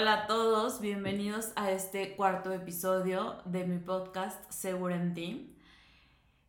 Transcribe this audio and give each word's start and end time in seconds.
Hola 0.00 0.12
a 0.12 0.26
todos, 0.28 0.80
bienvenidos 0.80 1.50
a 1.56 1.72
este 1.72 2.14
cuarto 2.14 2.52
episodio 2.52 3.42
de 3.44 3.64
mi 3.64 3.80
podcast 3.80 4.48
Seguro 4.48 4.94
en. 4.94 5.56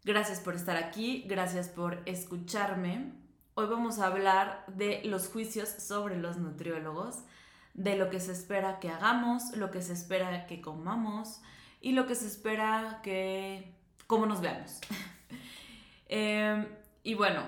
Gracias 0.03 0.39
por 0.39 0.53
estar 0.53 0.77
aquí, 0.77 1.23
gracias 1.27 1.67
por 1.67 2.03
escucharme. 2.05 3.11
Hoy 3.55 3.65
vamos 3.65 3.97
a 3.97 4.05
hablar 4.05 4.65
de 4.67 5.01
los 5.05 5.29
juicios 5.29 5.67
sobre 5.67 6.15
los 6.15 6.37
nutriólogos, 6.37 7.23
de 7.73 7.95
lo 7.95 8.11
que 8.11 8.19
se 8.19 8.33
espera 8.33 8.79
que 8.79 8.91
hagamos, 8.91 9.57
lo 9.57 9.71
que 9.71 9.81
se 9.81 9.93
espera 9.93 10.45
que 10.45 10.61
comamos 10.61 11.41
y 11.81 11.93
lo 11.93 12.05
que 12.05 12.13
se 12.13 12.27
espera 12.27 12.99
que... 13.01 13.73
cómo 14.05 14.27
nos 14.27 14.41
veamos. 14.41 14.79
Em, 16.07 16.67
y 17.01 17.15
bueno, 17.15 17.41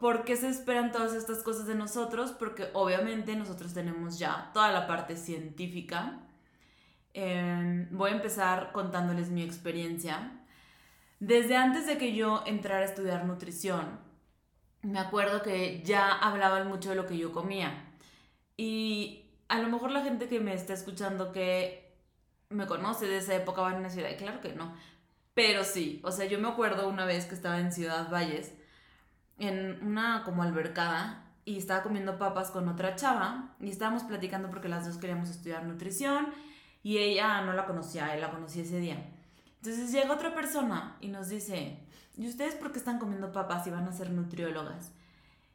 ¿por 0.00 0.24
qué 0.24 0.36
se 0.36 0.48
esperan 0.48 0.92
todas 0.92 1.14
estas 1.14 1.42
cosas 1.42 1.66
de 1.66 1.74
nosotros? 1.74 2.32
Porque 2.32 2.68
obviamente 2.72 3.34
nosotros 3.36 3.74
tenemos 3.74 4.18
ya 4.18 4.50
toda 4.52 4.70
la 4.72 4.86
parte 4.86 5.16
científica. 5.16 6.20
Em, 7.14 7.88
voy 7.90 8.10
a 8.10 8.14
empezar 8.14 8.72
contándoles 8.72 9.30
mi 9.30 9.42
experiencia. 9.42 10.32
Desde 11.20 11.56
antes 11.56 11.86
de 11.86 11.98
que 11.98 12.14
yo 12.14 12.42
entrara 12.46 12.82
a 12.82 12.84
estudiar 12.84 13.24
nutrición, 13.24 13.98
me 14.82 15.00
acuerdo 15.00 15.42
que 15.42 15.82
ya 15.82 16.12
hablaban 16.12 16.68
mucho 16.68 16.90
de 16.90 16.96
lo 16.96 17.06
que 17.06 17.18
yo 17.18 17.32
comía. 17.32 17.92
Y 18.56 19.30
a 19.48 19.58
lo 19.60 19.68
mejor 19.68 19.90
la 19.90 20.02
gente 20.02 20.28
que 20.28 20.40
me 20.40 20.54
está 20.54 20.74
escuchando 20.74 21.32
que 21.32 21.96
me 22.50 22.66
conoce 22.66 23.06
de 23.06 23.18
esa 23.18 23.34
época 23.34 23.62
va 23.62 23.70
a 23.70 23.90
ciudad, 23.90 24.16
claro 24.16 24.40
que 24.40 24.52
no. 24.54 24.74
Pero 25.34 25.64
sí, 25.64 26.00
o 26.04 26.10
sea, 26.12 26.26
yo 26.26 26.38
me 26.38 26.48
acuerdo 26.48 26.88
una 26.88 27.04
vez 27.04 27.26
que 27.26 27.34
estaba 27.34 27.60
en 27.60 27.72
Ciudad 27.72 28.10
Valles, 28.10 28.52
en 29.38 29.78
una 29.86 30.22
como 30.24 30.42
albercada, 30.42 31.24
y 31.44 31.56
estaba 31.56 31.82
comiendo 31.82 32.18
papas 32.18 32.50
con 32.50 32.68
otra 32.68 32.94
chava, 32.96 33.54
y 33.60 33.70
estábamos 33.70 34.04
platicando 34.04 34.50
porque 34.50 34.68
las 34.68 34.86
dos 34.86 34.98
queríamos 34.98 35.30
estudiar 35.30 35.64
nutrición, 35.64 36.28
y 36.82 36.98
ella 36.98 37.40
no 37.42 37.52
la 37.52 37.66
conocía, 37.66 38.14
él 38.14 38.20
la 38.20 38.30
conocía 38.30 38.62
ese 38.62 38.78
día. 38.78 39.10
Entonces 39.56 39.90
llega 39.90 40.12
otra 40.12 40.34
persona 40.34 40.96
y 41.00 41.08
nos 41.08 41.28
dice, 41.28 41.80
¿y 42.16 42.28
ustedes 42.28 42.54
por 42.54 42.72
qué 42.72 42.78
están 42.78 42.98
comiendo 42.98 43.32
papas 43.32 43.66
y 43.66 43.70
van 43.70 43.88
a 43.88 43.92
ser 43.92 44.10
nutriólogas? 44.10 44.92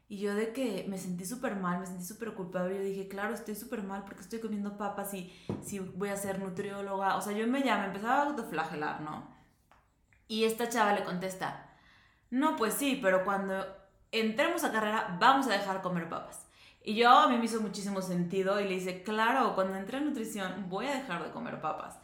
Y 0.06 0.18
yo 0.18 0.34
de 0.34 0.52
que 0.52 0.84
me 0.88 0.98
sentí 0.98 1.24
súper 1.24 1.56
mal, 1.56 1.80
me 1.80 1.86
sentí 1.86 2.04
súper 2.04 2.34
culpable. 2.34 2.76
Yo 2.76 2.82
dije, 2.82 3.08
claro, 3.08 3.34
estoy 3.34 3.54
súper 3.54 3.82
mal 3.82 4.04
porque 4.04 4.20
estoy 4.20 4.38
comiendo 4.38 4.76
papas 4.76 5.14
y 5.14 5.32
si 5.62 5.78
voy 5.78 6.10
a 6.10 6.16
ser 6.16 6.38
nutrióloga. 6.38 7.16
O 7.16 7.22
sea, 7.22 7.32
yo 7.32 7.46
me 7.46 7.60
llamo, 7.60 7.84
empezaba 7.84 8.16
a 8.16 8.26
autoflagelar, 8.26 9.00
¿no? 9.00 9.26
Y 10.28 10.44
esta 10.44 10.68
chava 10.68 10.92
le 10.92 11.04
contesta, 11.04 11.63
no, 12.34 12.56
pues 12.56 12.74
sí, 12.74 12.98
pero 13.00 13.24
cuando 13.24 13.64
entremos 14.10 14.64
a 14.64 14.72
carrera 14.72 15.16
vamos 15.20 15.46
a 15.46 15.52
dejar 15.52 15.82
comer 15.82 16.08
papas. 16.08 16.48
Y 16.82 16.96
yo 16.96 17.08
a 17.08 17.28
mí 17.28 17.38
me 17.38 17.44
hizo 17.44 17.60
muchísimo 17.60 18.02
sentido 18.02 18.60
y 18.60 18.64
le 18.64 18.74
dice, 18.74 19.04
claro, 19.04 19.54
cuando 19.54 19.76
entré 19.76 19.98
en 19.98 20.06
nutrición 20.06 20.68
voy 20.68 20.86
a 20.86 20.96
dejar 20.96 21.22
de 21.22 21.30
comer 21.30 21.60
papas. 21.60 21.96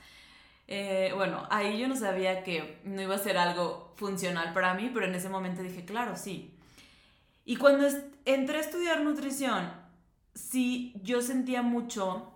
Eh, 0.68 1.12
bueno, 1.16 1.48
ahí 1.50 1.80
yo 1.80 1.88
no 1.88 1.96
sabía 1.96 2.44
que 2.44 2.80
no 2.84 3.02
iba 3.02 3.16
a 3.16 3.18
ser 3.18 3.38
algo 3.38 3.92
funcional 3.96 4.52
para 4.52 4.72
mí, 4.74 4.88
pero 4.94 5.06
en 5.06 5.16
ese 5.16 5.28
momento 5.28 5.62
dije, 5.62 5.84
claro, 5.84 6.14
sí. 6.14 6.56
Y 7.44 7.56
cuando 7.56 7.88
entré 8.24 8.58
a 8.58 8.60
estudiar 8.60 9.00
nutrición, 9.00 9.68
sí, 10.32 10.94
yo 11.02 11.22
sentía 11.22 11.62
mucho, 11.62 12.32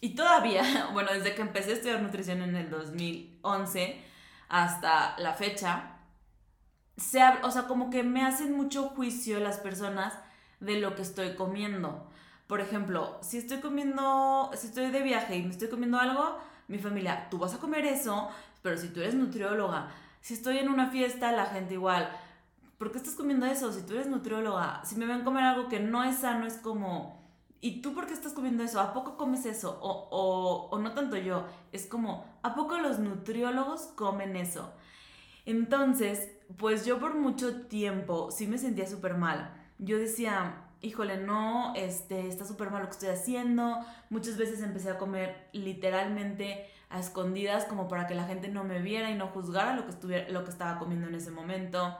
y 0.00 0.14
todavía, 0.14 0.88
bueno, 0.94 1.12
desde 1.12 1.34
que 1.34 1.42
empecé 1.42 1.72
a 1.72 1.74
estudiar 1.74 2.00
nutrición 2.00 2.40
en 2.40 2.56
el 2.56 2.70
2011 2.70 4.04
hasta 4.48 5.18
la 5.18 5.34
fecha, 5.34 5.99
se, 7.00 7.22
o 7.42 7.50
sea, 7.50 7.66
como 7.66 7.90
que 7.90 8.02
me 8.02 8.24
hacen 8.24 8.52
mucho 8.52 8.88
juicio 8.90 9.40
las 9.40 9.58
personas 9.58 10.14
de 10.60 10.78
lo 10.78 10.94
que 10.94 11.02
estoy 11.02 11.34
comiendo. 11.34 12.06
Por 12.46 12.60
ejemplo, 12.60 13.18
si 13.22 13.38
estoy 13.38 13.60
comiendo, 13.60 14.50
si 14.54 14.66
estoy 14.66 14.90
de 14.90 15.02
viaje 15.02 15.36
y 15.36 15.42
me 15.42 15.50
estoy 15.50 15.68
comiendo 15.68 15.98
algo, 15.98 16.38
mi 16.68 16.78
familia, 16.78 17.28
tú 17.30 17.38
vas 17.38 17.54
a 17.54 17.58
comer 17.58 17.86
eso, 17.86 18.28
pero 18.62 18.76
si 18.76 18.88
tú 18.88 19.00
eres 19.00 19.14
nutrióloga, 19.14 19.90
si 20.20 20.34
estoy 20.34 20.58
en 20.58 20.68
una 20.68 20.90
fiesta, 20.90 21.32
la 21.32 21.46
gente 21.46 21.74
igual, 21.74 22.10
¿por 22.76 22.92
qué 22.92 22.98
estás 22.98 23.14
comiendo 23.14 23.46
eso? 23.46 23.72
Si 23.72 23.82
tú 23.82 23.94
eres 23.94 24.06
nutrióloga, 24.06 24.82
si 24.84 24.96
me 24.96 25.06
ven 25.06 25.24
comer 25.24 25.44
algo 25.44 25.68
que 25.68 25.80
no 25.80 26.04
es 26.04 26.18
sano, 26.18 26.46
es 26.46 26.54
como, 26.58 27.18
¿y 27.60 27.80
tú 27.80 27.94
por 27.94 28.06
qué 28.06 28.12
estás 28.12 28.32
comiendo 28.34 28.62
eso? 28.62 28.80
¿A 28.80 28.92
poco 28.92 29.16
comes 29.16 29.46
eso? 29.46 29.78
O, 29.80 30.08
o, 30.10 30.68
o 30.70 30.78
no 30.78 30.92
tanto 30.92 31.16
yo, 31.16 31.46
es 31.72 31.86
como, 31.86 32.26
¿a 32.42 32.54
poco 32.54 32.76
los 32.76 32.98
nutriólogos 32.98 33.82
comen 33.94 34.36
eso? 34.36 34.72
Entonces, 35.46 36.30
pues 36.56 36.84
yo 36.84 36.98
por 36.98 37.14
mucho 37.14 37.62
tiempo 37.66 38.30
sí 38.30 38.46
me 38.46 38.58
sentía 38.58 38.86
súper 38.86 39.14
mal. 39.14 39.52
Yo 39.78 39.98
decía, 39.98 40.64
híjole, 40.80 41.18
no, 41.18 41.74
este, 41.76 42.28
está 42.28 42.44
súper 42.44 42.70
mal 42.70 42.82
lo 42.82 42.88
que 42.88 42.94
estoy 42.94 43.08
haciendo. 43.10 43.78
Muchas 44.08 44.36
veces 44.36 44.62
empecé 44.62 44.90
a 44.90 44.98
comer 44.98 45.48
literalmente 45.52 46.66
a 46.88 46.98
escondidas 46.98 47.64
como 47.64 47.88
para 47.88 48.06
que 48.06 48.14
la 48.14 48.24
gente 48.24 48.48
no 48.48 48.64
me 48.64 48.80
viera 48.80 49.10
y 49.10 49.14
no 49.14 49.28
juzgara 49.28 49.74
lo 49.74 49.84
que, 49.84 49.90
estuviera, 49.90 50.28
lo 50.30 50.44
que 50.44 50.50
estaba 50.50 50.78
comiendo 50.78 51.06
en 51.06 51.14
ese 51.14 51.30
momento. 51.30 51.96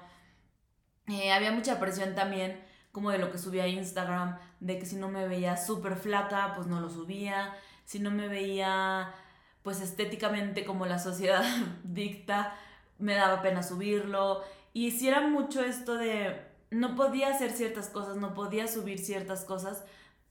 Eh, 1.06 1.33
había 1.33 1.53
mucha 1.53 1.78
presión 1.78 2.15
también 2.15 2.60
como 2.93 3.10
de 3.10 3.19
lo 3.19 3.31
que 3.31 3.39
subía 3.39 3.65
a 3.65 3.69
Instagram, 3.69 4.39
de 4.59 4.78
que 4.78 4.87
si 4.87 4.97
no 4.97 5.09
me 5.09 5.28
veía 5.28 5.56
súper 5.56 5.97
flaca, 5.97 6.53
pues 6.55 6.66
no 6.66 6.81
lo 6.81 6.91
subía. 6.91 7.55
Si 7.84 8.00
no 8.00 8.10
me 8.10 8.28
veía 8.28 9.15
pues 9.62 9.81
estéticamente 9.81 10.65
como 10.65 10.87
la 10.87 10.99
sociedad 10.99 11.44
dicta, 11.84 12.55
me 13.00 13.15
daba 13.15 13.43
pena 13.43 13.62
subirlo. 13.62 14.43
Y 14.72 14.93
si 14.93 15.09
era 15.09 15.21
mucho 15.21 15.62
esto 15.62 15.97
de 15.97 16.49
no 16.71 16.94
podía 16.94 17.28
hacer 17.28 17.50
ciertas 17.50 17.88
cosas, 17.88 18.16
no 18.16 18.34
podía 18.34 18.69
subir 18.69 18.99
ciertas 18.99 19.44
cosas 19.44 19.84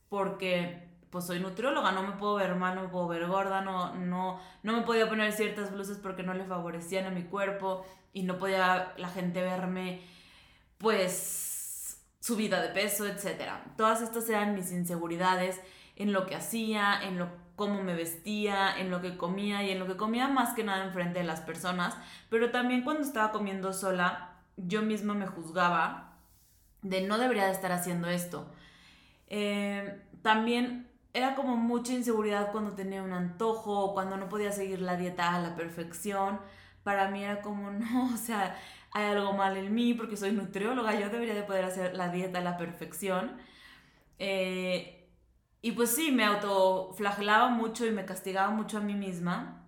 porque 0.08 0.88
pues 1.10 1.26
soy 1.26 1.40
nutrióloga, 1.40 1.92
no 1.92 2.04
me 2.04 2.14
puedo 2.14 2.36
ver 2.36 2.56
mal, 2.56 2.76
no 2.76 2.84
me 2.84 2.88
puedo 2.90 3.08
ver 3.08 3.28
gorda, 3.28 3.62
no, 3.62 3.96
no, 3.96 4.40
no 4.64 4.74
me 4.74 4.84
podía 4.84 5.10
poner 5.10 5.34
ciertas 5.34 5.72
blusas 5.72 5.98
porque 5.98 6.24
no 6.24 6.34
le 6.34 6.46
favorecían 6.46 7.08
a 7.08 7.10
mi 7.10 7.24
cuerpo 7.24 7.84
y 8.14 8.24
no 8.24 8.38
podía 8.38 8.94
la 8.98 9.10
gente 9.10 9.42
verme 9.42 10.02
pues 10.78 12.00
subida 12.20 12.62
de 12.62 12.70
peso, 12.70 13.06
etc. 13.08 13.52
Todas 13.76 14.02
estas 14.02 14.30
eran 14.30 14.56
mis 14.56 14.72
inseguridades 14.72 15.60
en 15.96 16.14
lo 16.14 16.26
que 16.26 16.36
hacía, 16.36 17.02
en 17.04 17.18
lo 17.18 17.30
cómo 17.60 17.84
me 17.84 17.94
vestía, 17.94 18.80
en 18.80 18.90
lo 18.90 19.02
que 19.02 19.18
comía 19.18 19.64
y 19.64 19.72
en 19.72 19.80
lo 19.80 19.86
que 19.86 19.98
comía 19.98 20.30
más 20.30 20.54
que 20.54 20.64
nada 20.64 20.86
enfrente 20.86 21.20
de 21.20 21.26
las 21.26 21.42
personas, 21.42 21.94
pero 22.30 22.52
también 22.52 22.84
cuando 22.84 23.04
estaba 23.04 23.34
comiendo 23.34 23.74
sola, 23.74 24.38
yo 24.56 24.82
misma 24.82 25.14
me 25.14 25.28
juzgaba 25.28 26.14
de 26.84 27.02
no 27.02 27.18
debería 27.18 27.48
de 27.48 27.52
estar 27.52 27.74
haciendo 27.74 28.08
esto. 28.08 28.50
Eh, 29.28 30.02
también 30.22 30.88
era 31.14 31.36
como 31.36 31.58
mucha 31.58 31.92
inseguridad 31.92 32.54
cuando 32.54 32.76
tenía 32.76 33.04
un 33.04 33.12
antojo 33.12 33.94
cuando 33.94 34.16
no 34.16 34.30
podía 34.30 34.54
seguir 34.54 34.80
la 34.80 34.96
dieta 34.96 35.36
a 35.36 35.42
la 35.42 35.58
perfección. 35.58 36.40
Para 36.84 37.10
mí 37.10 37.26
era 37.26 37.42
como, 37.42 37.72
no, 37.72 38.14
o 38.14 38.18
sea, 38.18 38.56
hay 38.94 39.04
algo 39.04 39.34
mal 39.34 39.58
en 39.58 39.76
mí 39.76 39.94
porque 39.96 40.16
soy 40.16 40.32
nutrióloga, 40.32 40.98
yo 40.98 41.10
debería 41.10 41.36
de 41.36 41.44
poder 41.44 41.66
hacer 41.66 41.94
la 41.94 42.08
dieta 42.08 42.40
a 42.40 42.42
la 42.42 42.58
perfección. 42.58 43.34
Eh, 44.18 44.99
y 45.62 45.74
pues 45.74 45.92
sí, 45.92 46.12
me 46.12 46.24
autoflagelaba 46.26 47.50
mucho 47.50 47.86
y 47.86 47.92
me 47.92 48.06
castigaba 48.06 48.50
mucho 48.50 48.78
a 48.78 48.82
mí 48.82 48.94
misma. 48.94 49.66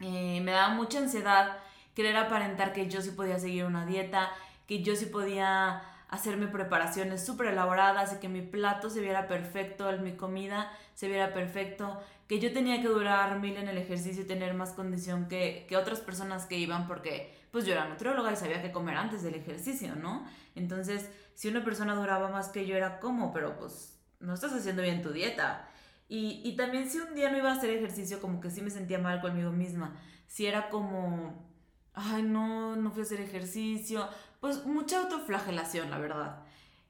Eh, 0.00 0.40
me 0.42 0.52
daba 0.52 0.74
mucha 0.74 0.98
ansiedad 0.98 1.58
querer 1.94 2.16
aparentar 2.16 2.72
que 2.72 2.88
yo 2.88 3.00
sí 3.00 3.10
podía 3.10 3.38
seguir 3.40 3.64
una 3.64 3.84
dieta, 3.84 4.30
que 4.68 4.82
yo 4.82 4.94
sí 4.94 5.06
podía 5.06 5.82
hacerme 6.08 6.46
preparaciones 6.46 7.24
súper 7.26 7.48
elaboradas 7.48 8.14
y 8.14 8.18
que 8.18 8.28
mi 8.28 8.40
plato 8.40 8.90
se 8.90 9.00
viera 9.00 9.26
perfecto, 9.26 9.90
mi 9.98 10.12
comida 10.16 10.70
se 10.94 11.08
viera 11.08 11.34
perfecto, 11.34 12.00
que 12.28 12.38
yo 12.38 12.52
tenía 12.52 12.80
que 12.80 12.88
durar 12.88 13.40
mil 13.40 13.56
en 13.56 13.68
el 13.68 13.76
ejercicio 13.76 14.22
y 14.22 14.26
tener 14.26 14.54
más 14.54 14.70
condición 14.70 15.26
que, 15.28 15.66
que 15.68 15.76
otras 15.76 16.00
personas 16.00 16.46
que 16.46 16.56
iban 16.56 16.86
porque 16.86 17.34
pues 17.50 17.66
yo 17.66 17.72
era 17.72 17.88
nutrióloga 17.88 18.32
y 18.32 18.36
sabía 18.36 18.62
qué 18.62 18.70
comer 18.70 18.96
antes 18.96 19.22
del 19.22 19.34
ejercicio, 19.34 19.96
¿no? 19.96 20.24
Entonces, 20.54 21.10
si 21.34 21.48
una 21.48 21.64
persona 21.64 21.94
duraba 21.94 22.28
más 22.28 22.48
que 22.48 22.66
yo 22.66 22.76
era 22.76 23.00
como, 23.00 23.32
pero 23.32 23.58
pues 23.58 23.97
no 24.20 24.34
estás 24.34 24.52
haciendo 24.52 24.82
bien 24.82 25.02
tu 25.02 25.10
dieta. 25.10 25.68
Y, 26.08 26.40
y 26.44 26.56
también 26.56 26.88
si 26.88 26.98
un 26.98 27.14
día 27.14 27.30
no 27.30 27.38
iba 27.38 27.50
a 27.50 27.56
hacer 27.56 27.70
ejercicio, 27.70 28.20
como 28.20 28.40
que 28.40 28.50
sí 28.50 28.62
me 28.62 28.70
sentía 28.70 28.98
mal 28.98 29.20
conmigo 29.20 29.50
misma. 29.50 29.96
Si 30.26 30.46
era 30.46 30.68
como, 30.70 31.48
ay, 31.94 32.22
no, 32.22 32.76
no 32.76 32.90
fui 32.90 33.02
a 33.02 33.04
hacer 33.04 33.20
ejercicio, 33.20 34.08
pues 34.40 34.64
mucha 34.64 35.02
autoflagelación, 35.02 35.90
la 35.90 35.98
verdad. 35.98 36.42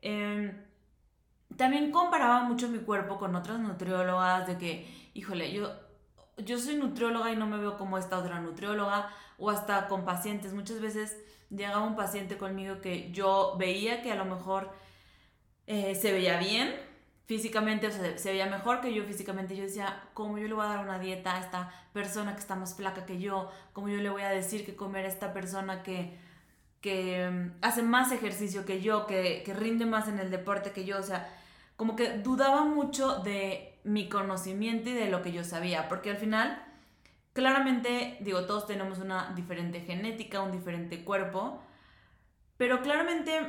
Em, 0.02 0.64
también 1.56 1.90
comparaba 1.90 2.42
mucho 2.42 2.68
mi 2.68 2.78
cuerpo 2.78 3.18
con 3.18 3.34
otras 3.34 3.58
nutriólogas 3.58 4.46
de 4.46 4.58
que, 4.58 5.10
híjole, 5.14 5.52
yo, 5.52 5.72
yo 6.38 6.58
soy 6.58 6.76
nutrióloga 6.76 7.32
y 7.32 7.36
no 7.36 7.46
me 7.46 7.58
veo 7.58 7.76
como 7.76 7.98
esta 7.98 8.18
otra 8.18 8.40
nutrióloga 8.40 9.10
o 9.38 9.50
hasta 9.50 9.88
con 9.88 10.04
pacientes. 10.04 10.52
Muchas 10.54 10.80
veces 10.80 11.16
llegaba 11.50 11.84
un 11.84 11.96
paciente 11.96 12.38
conmigo 12.38 12.80
que 12.80 13.10
yo 13.12 13.56
veía 13.58 14.02
que 14.02 14.12
a 14.12 14.14
lo 14.14 14.24
mejor 14.24 14.70
eh, 15.66 15.94
se 15.94 16.12
veía 16.12 16.38
bien 16.38 16.87
físicamente, 17.28 17.86
o 17.86 17.92
sea, 17.92 18.18
se 18.18 18.30
veía 18.32 18.46
mejor 18.46 18.80
que 18.80 18.92
yo 18.92 19.04
físicamente. 19.04 19.54
Yo 19.54 19.62
decía, 19.62 20.02
¿cómo 20.14 20.38
yo 20.38 20.48
le 20.48 20.54
voy 20.54 20.66
a 20.66 20.70
dar 20.70 20.84
una 20.84 20.98
dieta 20.98 21.36
a 21.36 21.40
esta 21.40 21.70
persona 21.92 22.34
que 22.34 22.40
está 22.40 22.56
más 22.56 22.74
flaca 22.74 23.06
que 23.06 23.20
yo? 23.20 23.52
¿Cómo 23.72 23.88
yo 23.88 23.98
le 23.98 24.10
voy 24.10 24.22
a 24.22 24.30
decir 24.30 24.66
que 24.66 24.74
comer 24.74 25.04
a 25.04 25.08
esta 25.08 25.32
persona 25.32 25.84
que 25.84 26.18
que 26.80 27.28
mm, 27.30 27.58
hace 27.62 27.82
más 27.82 28.12
ejercicio 28.12 28.64
que 28.64 28.80
yo, 28.80 29.06
que, 29.06 29.44
rinde 29.56 29.86
más 29.86 30.08
en 30.08 30.18
el 30.18 30.30
deporte 30.30 30.72
que 30.72 30.84
yo, 30.84 30.98
o 30.98 31.02
sea, 31.02 31.28
como 31.76 31.96
que 31.96 32.18
dudaba 32.18 32.64
mucho 32.64 33.18
de 33.20 33.78
mi 33.84 34.08
conocimiento 34.08 34.90
y 34.90 34.94
de 34.94 35.08
lo 35.10 35.22
que 35.22 35.32
yo 35.32 35.44
sabía, 35.44 35.88
porque 35.88 36.10
al 36.10 36.16
final, 36.16 36.62
claramente, 37.32 38.18
digo, 38.20 38.44
todos 38.46 38.66
tenemos 38.66 38.98
una 38.98 39.32
diferente 39.34 39.80
genética, 39.80 40.42
un 40.42 40.52
diferente 40.52 41.04
cuerpo, 41.04 41.62
pero 42.56 42.82
claramente 42.82 43.40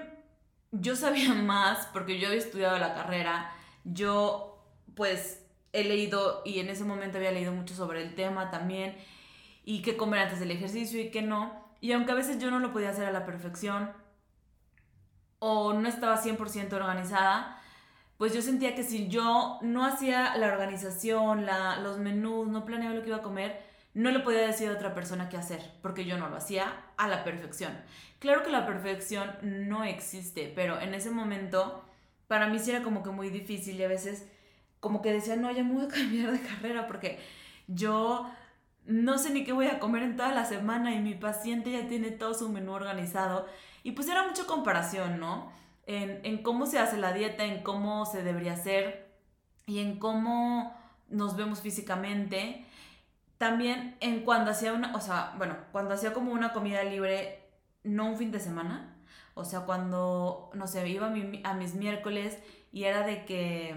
yo 0.71 0.95
sabía 0.95 1.33
más 1.35 1.87
porque 1.87 2.19
yo 2.19 2.27
había 2.27 2.39
estudiado 2.39 2.77
la 2.77 2.93
carrera, 2.93 3.53
yo 3.83 4.63
pues 4.95 5.45
he 5.73 5.83
leído 5.83 6.41
y 6.45 6.59
en 6.59 6.69
ese 6.69 6.83
momento 6.83 7.17
había 7.17 7.31
leído 7.31 7.51
mucho 7.53 7.75
sobre 7.75 8.01
el 8.01 8.15
tema 8.15 8.49
también 8.51 8.95
y 9.63 9.81
qué 9.81 9.97
comer 9.97 10.21
antes 10.21 10.39
del 10.39 10.51
ejercicio 10.51 10.99
y 10.99 11.11
qué 11.11 11.21
no. 11.21 11.69
Y 11.81 11.91
aunque 11.91 12.11
a 12.11 12.15
veces 12.15 12.39
yo 12.39 12.51
no 12.51 12.59
lo 12.59 12.73
podía 12.73 12.89
hacer 12.89 13.05
a 13.05 13.11
la 13.11 13.25
perfección 13.25 13.91
o 15.39 15.73
no 15.73 15.87
estaba 15.87 16.21
100% 16.21 16.73
organizada, 16.73 17.61
pues 18.17 18.33
yo 18.33 18.41
sentía 18.41 18.75
que 18.75 18.83
si 18.83 19.07
yo 19.07 19.59
no 19.61 19.85
hacía 19.85 20.35
la 20.35 20.47
organización, 20.47 21.45
la, 21.45 21.79
los 21.79 21.99
menús, 21.99 22.47
no 22.47 22.65
planeaba 22.65 22.93
lo 22.93 23.01
que 23.01 23.07
iba 23.07 23.17
a 23.17 23.21
comer, 23.21 23.61
no 23.93 24.11
le 24.11 24.19
podía 24.19 24.41
decir 24.41 24.69
a 24.69 24.73
otra 24.73 24.93
persona 24.93 25.29
qué 25.29 25.37
hacer, 25.37 25.61
porque 25.81 26.05
yo 26.05 26.17
no 26.17 26.29
lo 26.29 26.35
hacía 26.35 26.73
a 26.97 27.07
la 27.07 27.23
perfección. 27.23 27.71
Claro 28.19 28.43
que 28.43 28.51
la 28.51 28.65
perfección 28.65 29.31
no 29.41 29.85
existe, 29.85 30.51
pero 30.53 30.79
en 30.81 30.93
ese 30.93 31.11
momento 31.11 31.85
para 32.29 32.47
mí 32.47 32.59
sí 32.59 32.69
era 32.69 32.83
como 32.83 33.01
que 33.01 33.09
muy 33.09 33.31
difícil 33.31 33.79
y 33.79 33.83
a 33.83 33.87
veces 33.87 34.29
como 34.79 35.01
que 35.01 35.11
decía, 35.11 35.35
no, 35.35 35.51
ya 35.51 35.63
me 35.63 35.73
voy 35.73 35.85
a 35.85 35.87
cambiar 35.89 36.31
de 36.31 36.39
carrera 36.39 36.85
porque 36.87 37.19
yo 37.67 38.29
no 38.85 39.17
sé 39.17 39.31
ni 39.31 39.43
qué 39.43 39.51
voy 39.51 39.65
a 39.65 39.79
comer 39.79 40.03
en 40.03 40.15
toda 40.15 40.31
la 40.31 40.45
semana 40.45 40.93
y 40.93 41.01
mi 41.01 41.15
paciente 41.15 41.71
ya 41.71 41.87
tiene 41.87 42.11
todo 42.11 42.35
su 42.35 42.47
menú 42.49 42.73
organizado. 42.73 43.47
Y 43.81 43.93
pues 43.93 44.07
era 44.07 44.27
mucha 44.27 44.45
comparación, 44.45 45.19
¿no? 45.19 45.51
En, 45.87 46.21
en 46.23 46.43
cómo 46.43 46.67
se 46.67 46.77
hace 46.77 46.97
la 46.97 47.13
dieta, 47.13 47.45
en 47.45 47.63
cómo 47.63 48.05
se 48.05 48.21
debería 48.21 48.53
hacer 48.53 49.11
y 49.65 49.79
en 49.79 49.97
cómo 49.97 50.77
nos 51.07 51.35
vemos 51.35 51.61
físicamente. 51.61 52.63
También 53.39 53.97
en 54.01 54.23
cuando 54.23 54.51
hacía 54.51 54.73
una, 54.73 54.95
o 54.95 55.01
sea, 55.01 55.33
bueno, 55.37 55.57
cuando 55.71 55.95
hacía 55.95 56.13
como 56.13 56.31
una 56.31 56.53
comida 56.53 56.83
libre, 56.83 57.39
no 57.83 58.05
un 58.05 58.17
fin 58.17 58.31
de 58.31 58.39
semana, 58.39 58.98
o 59.39 59.45
sea, 59.45 59.61
cuando, 59.61 60.51
no 60.53 60.67
sé, 60.67 60.87
iba 60.89 61.07
a, 61.07 61.53
mis 61.53 61.75
miércoles 61.75 62.37
y 62.71 62.83
era 62.83 63.05
de 63.05 63.25
que, 63.25 63.73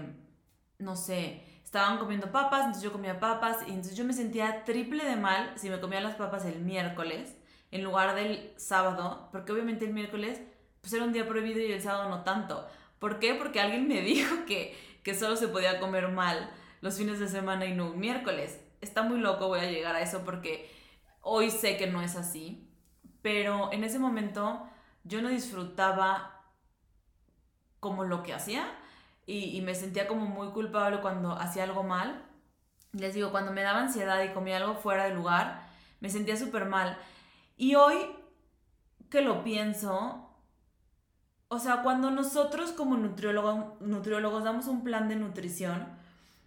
no 0.77 0.95
sé, 0.95 1.43
estaban 1.63 1.97
comiendo 1.97 2.31
papas, 2.31 2.59
entonces 2.61 2.83
yo 2.83 2.91
comía 2.91 3.19
papas 3.19 3.59
y 3.65 3.69
entonces 3.69 3.95
yo 3.95 4.05
me 4.05 4.13
sentía 4.13 4.63
triple 4.65 5.05
de 5.05 5.15
mal 5.15 5.53
si 5.55 5.69
me 5.69 5.79
comía 5.79 6.01
las 6.01 6.15
papas 6.15 6.45
el 6.45 6.59
miércoles 6.59 7.35
en 7.71 7.83
lugar 7.83 8.13
del 8.13 8.53
sábado, 8.57 9.29
porque 9.31 9.51
obviamente 9.51 9.85
el 9.85 9.93
miércoles 9.93 10.41
pues 10.81 10.93
era 10.93 11.05
un 11.05 11.13
día 11.13 11.27
prohibido 11.27 11.61
y 11.61 11.71
el 11.71 11.81
sábado 11.81 12.09
no 12.09 12.23
tanto. 12.23 12.67
¿Por 12.99 13.19
qué? 13.19 13.35
Porque 13.35 13.61
alguien 13.61 13.87
me 13.87 14.01
dijo 14.03 14.45
que, 14.45 14.77
que 15.01 15.15
solo 15.15 15.37
se 15.37 15.47
podía 15.47 15.79
comer 15.79 16.09
mal 16.09 16.51
los 16.81 16.97
fines 16.97 17.19
de 17.19 17.29
semana 17.29 17.65
y 17.65 17.73
no 17.73 17.91
un 17.91 17.99
miércoles. 17.99 18.59
Está 18.81 19.01
muy 19.01 19.19
loco, 19.19 19.47
voy 19.47 19.61
a 19.61 19.71
llegar 19.71 19.95
a 19.95 20.01
eso 20.01 20.23
porque 20.25 20.69
hoy 21.21 21.49
sé 21.49 21.77
que 21.77 21.87
no 21.87 22.01
es 22.01 22.17
así, 22.17 22.69
pero 23.21 23.71
en 23.71 23.85
ese 23.85 23.97
momento 23.97 24.69
yo 25.03 25.21
no 25.21 25.29
disfrutaba 25.29 26.41
como 27.79 28.03
lo 28.05 28.23
que 28.23 28.33
hacía 28.33 28.65
y, 29.25 29.61
me 29.61 29.75
sentía 29.75 30.07
como 30.07 30.25
muy 30.25 30.49
culpable 30.49 30.99
cuando 31.01 31.31
hacía 31.31 31.63
algo 31.63 31.83
mal. 31.83 32.25
Les 32.91 33.13
digo, 33.13 33.31
cuando 33.31 33.51
me 33.51 33.61
daba 33.61 33.79
ansiedad 33.79 34.21
y 34.23 34.33
comía 34.33 34.57
algo 34.57 34.75
fuera 34.75 35.05
de 35.05 35.13
lugar, 35.13 35.61
me 35.99 36.09
sentía 36.09 36.35
súper 36.35 36.65
mal. 36.65 36.97
Y 37.57 37.75
hoy 37.75 37.97
que 39.09 39.21
lo 39.21 39.43
pienso, 39.43 40.29
o 41.47 41.59
sea, 41.59 41.83
cuando 41.83 42.11
nosotros 42.11 42.71
como 42.71 42.97
nutriólogos, 42.97 43.79
nutriólogos 43.81 44.43
damos 44.43 44.67
un 44.67 44.83
plan 44.83 45.07
de 45.07 45.15
nutrición, 45.15 45.87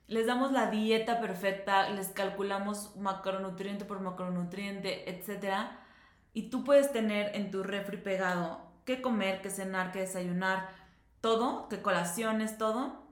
les 0.09 0.27
damos 0.27 0.53
la 0.53 0.71
dieta 0.71 1.21
perfecta, 1.21 1.89
les 1.91 2.09
calculamos 2.09 2.97
macronutriente 2.97 3.85
por 3.85 4.01
macronutriente, 4.01 5.11
etc. 5.11 5.69
Y 6.37 6.51
tú 6.51 6.65
puedes 6.65 6.93
tener 6.93 7.35
en 7.35 7.51
tu 7.51 7.63
refri 7.63 7.97
pegado 7.97 8.61
qué 8.85 9.01
comer, 9.01 9.41
qué 9.41 9.49
cenar, 9.49 9.91
qué 9.91 10.01
desayunar, 10.01 10.69
todo, 11.23 11.67
que 11.71 11.81
colaciones, 11.81 12.59
todo, 12.59 13.07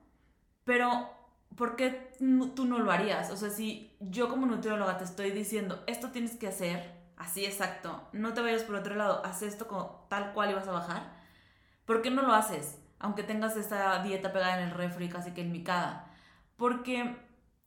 pero 0.65 1.09
¿por 1.56 1.75
qué 1.75 2.12
tú 2.55 2.67
no 2.67 2.79
lo 2.81 2.93
harías? 2.93 3.31
O 3.31 3.38
sea, 3.38 3.49
si 3.49 3.97
yo 3.99 4.29
como 4.29 4.44
nutrióloga 4.44 4.99
te 4.99 5.05
estoy 5.05 5.31
diciendo, 5.31 5.82
esto 5.87 6.11
tienes 6.11 6.37
que 6.37 6.49
hacer, 6.49 7.00
así 7.17 7.47
exacto, 7.47 8.06
no 8.12 8.35
te 8.35 8.43
vayas 8.43 8.65
por 8.65 8.75
otro 8.75 8.94
lado, 8.94 9.25
haz 9.25 9.41
esto 9.41 9.69
como 9.69 10.06
tal 10.11 10.35
cual 10.35 10.50
y 10.50 10.55
vas 10.55 10.69
a 10.69 10.73
bajar, 10.73 11.15
¿por 11.87 12.03
qué 12.03 12.11
no 12.11 12.20
lo 12.20 12.35
haces? 12.35 12.79
Aunque 12.99 13.23
tengas 13.23 13.56
esta 13.56 14.03
dieta 14.03 14.35
pegada 14.35 14.61
en 14.61 14.69
el 14.69 14.75
refri, 14.75 15.09
casi 15.09 15.31
que 15.31 15.41
en 15.41 15.50
micada. 15.50 16.12
Porque 16.59 17.17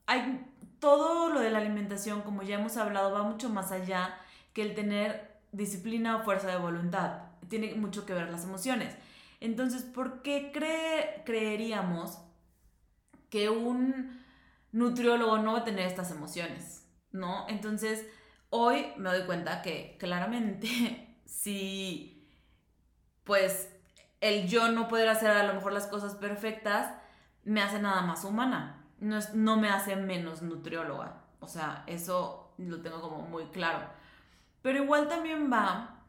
hay 0.06 0.54
todo 0.78 1.34
lo 1.34 1.40
de 1.40 1.50
la 1.50 1.58
alimentación, 1.58 2.22
como 2.22 2.44
ya 2.44 2.60
hemos 2.60 2.78
hablado, 2.78 3.12
va 3.12 3.24
mucho 3.24 3.50
más 3.50 3.72
allá 3.72 4.20
que 4.54 4.62
el 4.62 4.76
tener 4.76 5.37
disciplina 5.52 6.18
o 6.18 6.24
fuerza 6.24 6.50
de 6.50 6.58
voluntad. 6.58 7.24
Tiene 7.48 7.76
mucho 7.76 8.06
que 8.06 8.14
ver 8.14 8.30
las 8.30 8.44
emociones. 8.44 8.96
Entonces, 9.40 9.84
¿por 9.84 10.22
qué 10.22 10.52
creeríamos 11.26 12.20
que 13.30 13.50
un 13.50 14.24
nutriólogo 14.72 15.38
no 15.38 15.54
va 15.54 15.60
a 15.60 15.64
tener 15.64 15.88
estas 15.88 16.12
emociones? 16.12 16.86
¿No? 17.12 17.48
Entonces, 17.48 18.06
hoy 18.50 18.88
me 18.98 19.10
doy 19.10 19.26
cuenta 19.26 19.62
que 19.62 19.96
claramente 20.00 21.18
si 21.26 22.14
pues 23.24 23.70
el 24.22 24.48
yo 24.48 24.72
no 24.72 24.88
poder 24.88 25.10
hacer 25.10 25.30
a 25.30 25.44
lo 25.44 25.54
mejor 25.54 25.74
las 25.74 25.88
cosas 25.88 26.16
perfectas 26.16 26.94
me 27.44 27.62
hace 27.62 27.80
nada 27.80 28.02
más 28.02 28.24
humana, 28.24 28.86
no, 29.00 29.20
no 29.34 29.58
me 29.58 29.70
hace 29.70 29.96
menos 29.96 30.42
nutrióloga. 30.42 31.24
O 31.40 31.48
sea, 31.48 31.84
eso 31.88 32.54
lo 32.58 32.82
tengo 32.82 33.02
como 33.02 33.22
muy 33.22 33.46
claro. 33.48 33.88
Pero 34.68 34.84
igual 34.84 35.08
también 35.08 35.50
va 35.50 36.04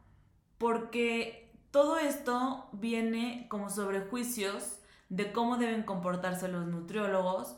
porque 0.57 1.49
todo 1.71 1.97
esto 1.97 2.67
viene 2.73 3.47
como 3.47 3.69
sobre 3.69 4.01
juicios 4.01 4.79
de 5.07 5.31
cómo 5.31 5.55
deben 5.55 5.83
comportarse 5.83 6.49
los 6.49 6.67
nutriólogos, 6.67 7.55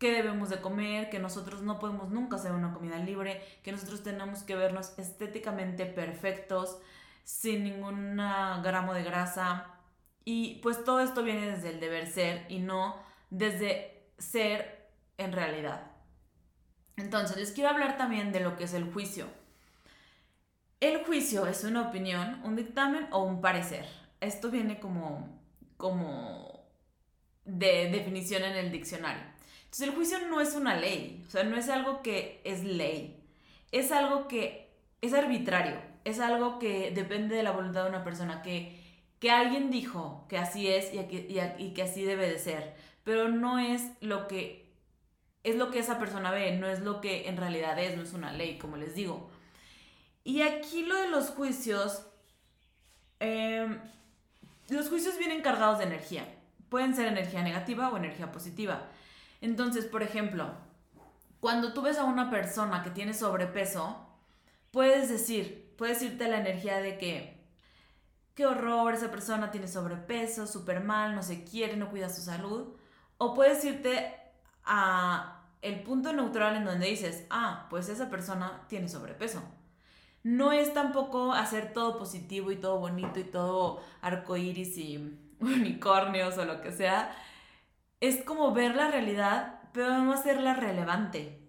qué 0.00 0.10
debemos 0.10 0.48
de 0.48 0.60
comer, 0.60 1.08
que 1.08 1.20
nosotros 1.20 1.62
no 1.62 1.78
podemos 1.78 2.10
nunca 2.10 2.34
hacer 2.34 2.50
una 2.50 2.74
comida 2.74 2.98
libre, 2.98 3.44
que 3.62 3.70
nosotros 3.70 4.02
tenemos 4.02 4.42
que 4.42 4.56
vernos 4.56 4.98
estéticamente 4.98 5.86
perfectos, 5.86 6.78
sin 7.22 7.62
ningún 7.62 8.16
gramo 8.16 8.92
de 8.92 9.04
grasa. 9.04 9.66
Y 10.24 10.56
pues 10.64 10.82
todo 10.82 10.98
esto 10.98 11.22
viene 11.22 11.46
desde 11.46 11.68
el 11.68 11.78
deber 11.78 12.08
ser 12.08 12.44
y 12.48 12.58
no 12.58 12.96
desde 13.30 14.10
ser 14.18 14.90
en 15.16 15.30
realidad. 15.30 15.92
Entonces, 16.96 17.36
les 17.36 17.52
quiero 17.52 17.70
hablar 17.70 17.96
también 17.96 18.32
de 18.32 18.40
lo 18.40 18.56
que 18.56 18.64
es 18.64 18.74
el 18.74 18.92
juicio. 18.92 19.43
El 20.84 21.02
juicio 21.02 21.46
es 21.46 21.64
una 21.64 21.88
opinión, 21.88 22.42
un 22.44 22.56
dictamen 22.56 23.08
o 23.10 23.22
un 23.22 23.40
parecer. 23.40 23.86
Esto 24.20 24.50
viene 24.50 24.78
como, 24.80 25.40
como 25.78 26.68
de 27.46 27.88
definición 27.90 28.42
en 28.42 28.54
el 28.54 28.70
diccionario. 28.70 29.22
Entonces 29.64 29.88
el 29.88 29.94
juicio 29.94 30.18
no 30.28 30.42
es 30.42 30.54
una 30.54 30.76
ley, 30.76 31.24
o 31.26 31.30
sea, 31.30 31.42
no 31.44 31.56
es 31.56 31.70
algo 31.70 32.02
que 32.02 32.42
es 32.44 32.64
ley, 32.64 33.18
es 33.72 33.92
algo 33.92 34.28
que 34.28 34.76
es 35.00 35.14
arbitrario, 35.14 35.80
es 36.04 36.20
algo 36.20 36.58
que 36.58 36.90
depende 36.90 37.34
de 37.34 37.44
la 37.44 37.52
voluntad 37.52 37.84
de 37.84 37.88
una 37.88 38.04
persona, 38.04 38.42
que, 38.42 38.78
que 39.20 39.30
alguien 39.30 39.70
dijo 39.70 40.26
que 40.28 40.36
así 40.36 40.68
es 40.68 40.92
y, 40.92 40.98
y 40.98 41.72
que 41.72 41.82
así 41.82 42.04
debe 42.04 42.28
de 42.28 42.38
ser, 42.38 42.74
pero 43.04 43.30
no 43.30 43.58
es 43.58 43.90
lo 44.02 44.28
que 44.28 44.70
es 45.44 45.56
lo 45.56 45.70
que 45.70 45.78
esa 45.78 45.98
persona 45.98 46.30
ve, 46.30 46.58
no 46.58 46.68
es 46.68 46.80
lo 46.80 47.00
que 47.00 47.26
en 47.28 47.38
realidad 47.38 47.78
es, 47.78 47.96
no 47.96 48.02
es 48.02 48.12
una 48.12 48.32
ley, 48.32 48.58
como 48.58 48.76
les 48.76 48.94
digo. 48.94 49.30
Y 50.24 50.40
aquí 50.40 50.84
lo 50.86 50.96
de 50.96 51.08
los 51.08 51.30
juicios, 51.30 52.06
em, 53.20 53.78
los 54.70 54.88
juicios 54.88 55.18
vienen 55.18 55.42
cargados 55.42 55.78
de 55.78 55.84
energía. 55.84 56.26
Pueden 56.70 56.96
ser 56.96 57.06
energía 57.06 57.42
negativa 57.42 57.90
o 57.90 57.96
energía 57.98 58.32
positiva. 58.32 58.88
Entonces, 59.42 59.84
por 59.84 60.02
ejemplo, 60.02 60.50
cuando 61.40 61.74
tú 61.74 61.82
ves 61.82 61.98
a 61.98 62.04
una 62.04 62.30
persona 62.30 62.82
que 62.82 62.90
tiene 62.90 63.12
sobrepeso, 63.12 63.98
puedes 64.70 65.10
decir, 65.10 65.74
puedes 65.76 66.00
irte 66.02 66.26
la 66.26 66.38
energía 66.38 66.78
de 66.78 66.96
que, 66.96 67.44
qué 68.34 68.46
horror, 68.46 68.94
esa 68.94 69.10
persona 69.10 69.50
tiene 69.50 69.68
sobrepeso, 69.68 70.46
súper 70.46 70.82
mal, 70.82 71.14
no 71.14 71.22
se 71.22 71.44
quiere, 71.44 71.76
no 71.76 71.90
cuida 71.90 72.08
su 72.08 72.22
salud. 72.22 72.74
O 73.18 73.34
puedes 73.34 73.62
irte 73.64 74.16
a 74.64 75.42
el 75.60 75.82
punto 75.82 76.12
neutral 76.14 76.56
en 76.56 76.64
donde 76.64 76.86
dices, 76.86 77.26
ah, 77.30 77.66
pues 77.70 77.90
esa 77.90 78.08
persona 78.08 78.64
tiene 78.68 78.88
sobrepeso 78.88 79.42
no 80.24 80.52
es 80.52 80.72
tampoco 80.72 81.32
hacer 81.32 81.72
todo 81.72 81.98
positivo 81.98 82.50
y 82.50 82.56
todo 82.56 82.78
bonito 82.78 83.20
y 83.20 83.24
todo 83.24 83.80
arcoíris 84.00 84.76
y 84.78 84.96
unicornios 85.40 86.36
o 86.38 86.44
lo 86.44 86.62
que 86.62 86.72
sea. 86.72 87.14
Es 88.00 88.24
como 88.24 88.52
ver 88.52 88.74
la 88.74 88.90
realidad, 88.90 89.60
pero 89.72 89.98
no 89.98 90.12
hacerla 90.12 90.54
relevante. 90.54 91.40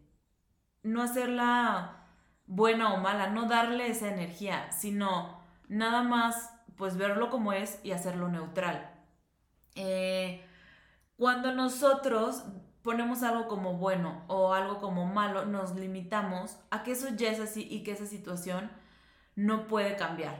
No 0.83 1.01
hacerla 1.01 2.03
buena 2.45 2.93
o 2.93 2.97
mala, 2.97 3.29
no 3.29 3.47
darle 3.47 3.87
esa 3.87 4.09
energía, 4.09 4.71
sino 4.71 5.41
nada 5.67 6.03
más 6.03 6.51
pues 6.75 6.97
verlo 6.97 7.29
como 7.29 7.53
es 7.53 7.79
y 7.83 7.93
hacerlo 7.93 8.27
neutral. 8.27 8.91
Eh, 9.75 10.45
cuando 11.15 11.53
nosotros 11.53 12.43
ponemos 12.85 13.23
algo 13.23 13.47
como 13.47 13.73
bueno 13.73 14.23
o 14.27 14.53
algo 14.53 14.79
como 14.79 15.07
malo, 15.07 15.45
nos 15.45 15.75
limitamos 15.75 16.55
a 16.69 16.83
que 16.83 16.91
eso 16.91 17.09
ya 17.09 17.31
es 17.31 17.39
así 17.39 17.67
y 17.69 17.81
que 17.83 17.91
esa 17.91 18.05
situación 18.05 18.69
no 19.35 19.65
puede 19.67 19.95
cambiar. 19.97 20.37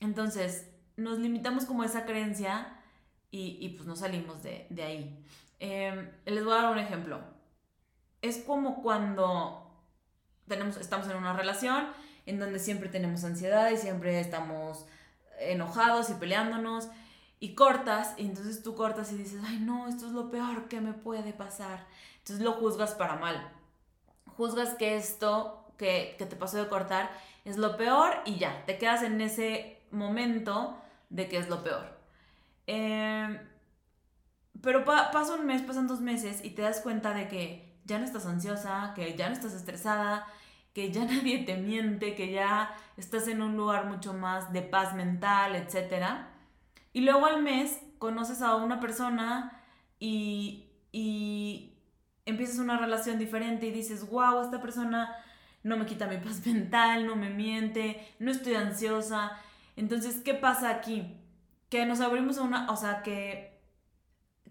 Entonces, 0.00 0.68
nos 0.96 1.20
limitamos 1.20 1.64
como 1.64 1.84
esa 1.84 2.04
creencia 2.04 2.76
y, 3.30 3.68
pues 3.76 3.86
no 3.86 3.94
salimos 3.94 4.42
de, 4.42 4.66
ahí. 4.82 5.24
Em, 5.60 6.10
les 6.24 6.44
voy 6.44 6.54
a 6.54 6.62
dar 6.62 6.72
un 6.72 6.78
ejemplo. 6.78 7.20
Es 8.20 8.38
como 8.38 8.82
cuando 8.82 9.70
tenemos, 10.48 10.78
estamos 10.78 11.08
en 11.08 11.16
una 11.16 11.34
relación 11.34 11.86
en 12.24 12.40
donde 12.40 12.58
siempre 12.58 12.88
tenemos 12.88 13.22
ansiedad 13.24 13.70
y 13.70 13.76
siempre 13.76 14.18
estamos 14.18 14.86
enojados 15.38 16.10
y 16.10 16.14
peleándonos 16.14 16.88
y 17.38 17.54
cortas 17.54 18.14
y 18.16 18.24
entonces 18.24 18.62
tú 18.62 18.74
cortas 18.74 19.12
y 19.12 19.16
dices, 19.16 19.42
ay 19.44 19.58
no, 19.58 19.88
esto 19.88 20.06
es 20.06 20.12
lo 20.12 20.30
peor 20.30 20.68
que 20.68 20.80
me 20.80 20.92
puede 20.92 21.32
pasar. 21.32 21.86
Entonces 22.18 22.44
lo 22.44 22.52
juzgas 22.52 22.94
para 22.94 23.16
mal. 23.16 23.52
Juzgas 24.36 24.74
que 24.74 24.96
esto 24.96 25.66
que, 25.76 26.16
te 26.18 26.36
pasó 26.36 26.58
de 26.58 26.68
cortar 26.68 27.10
es 27.44 27.56
lo 27.56 27.76
peor 27.76 28.14
y 28.24 28.36
ya, 28.36 28.64
te 28.66 28.78
quedas 28.78 29.02
en 29.02 29.20
ese 29.20 29.80
momento 29.90 30.76
de 31.10 31.28
que 31.28 31.38
es 31.38 31.48
lo 31.48 31.62
peor. 31.62 31.96
Em, 32.66 33.38
pero 34.62 34.84
pasa 34.84 35.34
un 35.34 35.46
mes, 35.46 35.62
pasan 35.62 35.86
dos 35.86 36.00
meses 36.00 36.44
y 36.44 36.50
te 36.50 36.62
das 36.62 36.80
cuenta 36.80 37.12
de 37.14 37.28
que 37.28 37.78
ya 37.84 37.98
no 37.98 38.04
estás 38.04 38.26
ansiosa, 38.26 38.92
que 38.94 39.14
ya 39.14 39.28
no 39.28 39.34
estás 39.34 39.52
estresada, 39.52 40.26
que 40.72 40.90
ya 40.90 41.04
nadie 41.10 41.44
te 41.44 41.56
miente, 41.56 42.14
que 42.14 42.32
ya 42.32 42.74
estás 42.96 43.28
en 43.28 43.42
un 43.42 43.56
lugar 43.56 43.86
mucho 43.86 44.12
más 44.14 44.52
de 44.52 44.62
paz 44.62 44.94
mental, 44.94 45.54
etc. 45.54 46.35
Y 46.96 47.02
luego 47.02 47.26
al 47.26 47.42
mes 47.42 47.78
conoces 47.98 48.40
a 48.40 48.56
una 48.56 48.80
persona 48.80 49.62
y, 49.98 50.70
y 50.92 51.74
empiezas 52.24 52.58
una 52.58 52.78
relación 52.78 53.18
diferente 53.18 53.66
y 53.66 53.70
dices, 53.70 54.08
wow, 54.08 54.40
esta 54.40 54.62
persona 54.62 55.14
no 55.62 55.76
me 55.76 55.84
quita 55.84 56.06
mi 56.06 56.16
paz 56.16 56.40
mental, 56.46 57.06
no 57.06 57.16
me 57.16 57.28
miente, 57.28 58.14
no 58.18 58.30
estoy 58.30 58.54
ansiosa. 58.54 59.32
Entonces, 59.76 60.22
¿qué 60.24 60.32
pasa 60.32 60.70
aquí? 60.70 61.20
que 61.68 61.84
nos 61.86 62.00
abrimos 62.00 62.38
a 62.38 62.42
una, 62.42 62.70
o 62.70 62.76
sea, 62.76 63.02
que, 63.02 63.60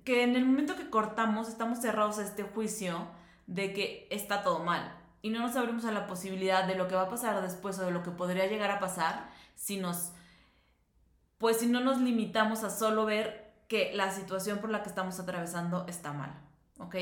que 0.04 0.24
en 0.24 0.36
el 0.36 0.46
momento 0.46 0.76
que 0.76 0.90
cortamos 0.90 1.48
estamos 1.48 1.80
cerrados 1.80 2.20
a 2.20 2.24
este 2.24 2.44
juicio 2.44 3.08
de 3.48 3.74
que 3.74 4.08
está 4.12 4.44
todo 4.44 4.60
mal 4.64 4.96
y 5.22 5.30
no 5.30 5.40
nos 5.40 5.56
abrimos 5.56 5.86
a 5.86 5.92
la 5.92 6.08
posibilidad 6.08 6.66
de 6.66 6.76
lo 6.76 6.88
que 6.88 6.96
va 6.96 7.04
a 7.04 7.10
pasar 7.10 7.42
después 7.42 7.80
o 7.80 7.86
de 7.86 7.92
lo 7.92 8.04
que 8.04 8.12
podría 8.12 8.48
llegar 8.48 8.72
a 8.72 8.80
pasar 8.80 9.30
si 9.56 9.78
nos, 9.78 10.12
pues 11.46 11.58
si 11.58 11.68
no 11.68 11.80
nos 11.80 12.02
limitamos 12.02 12.64
a 12.64 12.72
solo 12.72 13.06
ver 13.06 13.54
que 13.68 13.92
la 13.94 14.10
situación 14.10 14.58
por 14.58 14.72
la 14.72 14.82
que 14.82 14.90
estamos 14.90 15.20
atravesando 15.20 15.86
está 15.88 16.12
mal, 16.12 16.34
¿ok? 16.80 16.96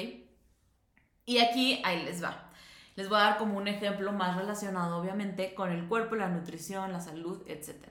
Y 1.26 1.38
aquí, 1.38 1.82
ahí 1.86 2.04
les 2.04 2.22
va. 2.22 2.52
Les 2.98 3.08
voy 3.08 3.20
a 3.20 3.24
dar 3.24 3.38
como 3.38 3.56
un 3.56 3.70
ejemplo 3.70 4.12
más 4.12 4.36
relacionado, 4.36 4.98
obviamente, 4.98 5.54
con 5.54 5.72
el 5.72 5.88
cuerpo, 5.88 6.16
la 6.16 6.28
nutrición, 6.28 6.92
la 6.92 7.00
salud, 7.00 7.42
etc. 7.48 7.86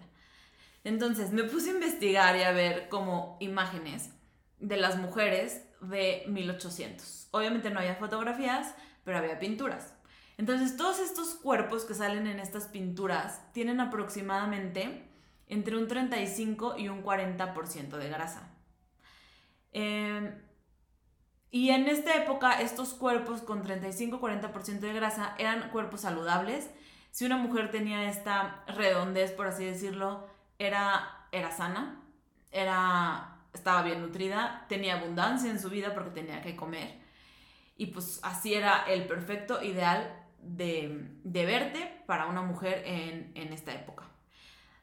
Entonces 0.85 1.33
me 1.33 1.45
puse 1.45 1.71
a 1.71 1.73
investigar 1.73 2.37
y 2.37 2.43
a 2.43 2.53
ver 2.53 2.91
como 2.91 3.39
imágenes 3.41 4.11
de 4.59 4.77
las 4.77 4.99
mujeres 4.99 5.65
de 5.81 6.25
1800. 6.27 7.29
Obviamente 7.31 7.71
no 7.71 7.81
había 7.81 7.95
fotografías, 7.95 8.75
pero 9.05 9.17
había 9.17 9.39
pinturas. 9.39 9.95
Entonces 10.37 10.77
todos 10.77 10.99
estos 10.99 11.35
cuerpos 11.35 11.87
que 11.87 11.95
salen 11.95 12.27
en 12.27 12.41
estas 12.41 12.67
pinturas 12.67 13.41
tienen 13.55 13.81
aproximadamente 13.81 15.09
entre 15.53 15.77
un 15.77 15.87
35 15.87 16.79
y 16.79 16.89
un 16.89 17.03
40% 17.03 17.99
de 17.99 18.09
grasa. 18.09 18.51
Em, 19.73 20.35
y 21.51 21.71
en 21.71 21.87
esta 21.89 22.17
época 22.17 22.61
estos 22.61 22.95
cuerpos 22.95 23.43
con 23.43 23.63
35-40% 23.63 24.81
de 24.81 24.95
grasa 24.95 25.35
eran 25.39 25.69
cuerpos 25.71 26.01
saludables. 26.01 26.71
Si 27.11 27.27
una 27.27 27.37
mujer 27.37 27.71
tenía 27.71 28.09
esta 28.09 28.65
redondez, 28.67 29.33
por 29.33 29.47
así 29.47 29.65
decirlo, 29.67 30.27
era, 30.59 31.27
era 31.31 31.51
sana, 31.51 32.03
era, 32.51 33.37
estaba 33.53 33.83
bien 33.83 34.01
nutrida, 34.01 34.65
tenía 34.69 34.99
abundancia 34.99 35.51
en 35.51 35.61
su 35.61 35.69
vida 35.69 35.93
porque 35.93 36.11
tenía 36.11 36.41
que 36.41 36.57
comer. 36.57 36.99
Y 37.77 37.87
pues 37.87 38.21
así 38.23 38.55
era 38.55 38.85
el 38.89 39.07
perfecto 39.07 39.63
ideal 39.63 40.23
de, 40.43 41.09
verte 41.25 42.03
para 42.07 42.27
una 42.27 42.41
mujer 42.41 42.83
en, 42.87 43.53
esta 43.53 43.75
época. 43.75 44.12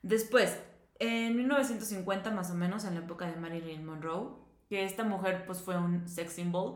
Después, 0.01 0.57
en 0.99 1.35
1950 1.35 2.31
más 2.31 2.51
o 2.51 2.55
menos, 2.55 2.85
en 2.85 2.95
la 2.95 3.01
época 3.01 3.25
de 3.25 3.35
Marilyn 3.35 3.85
Monroe, 3.85 4.31
que 4.69 4.83
esta 4.83 5.03
mujer 5.03 5.45
pues 5.45 5.61
fue 5.61 5.77
un 5.77 6.07
sex 6.07 6.33
symbol 6.33 6.75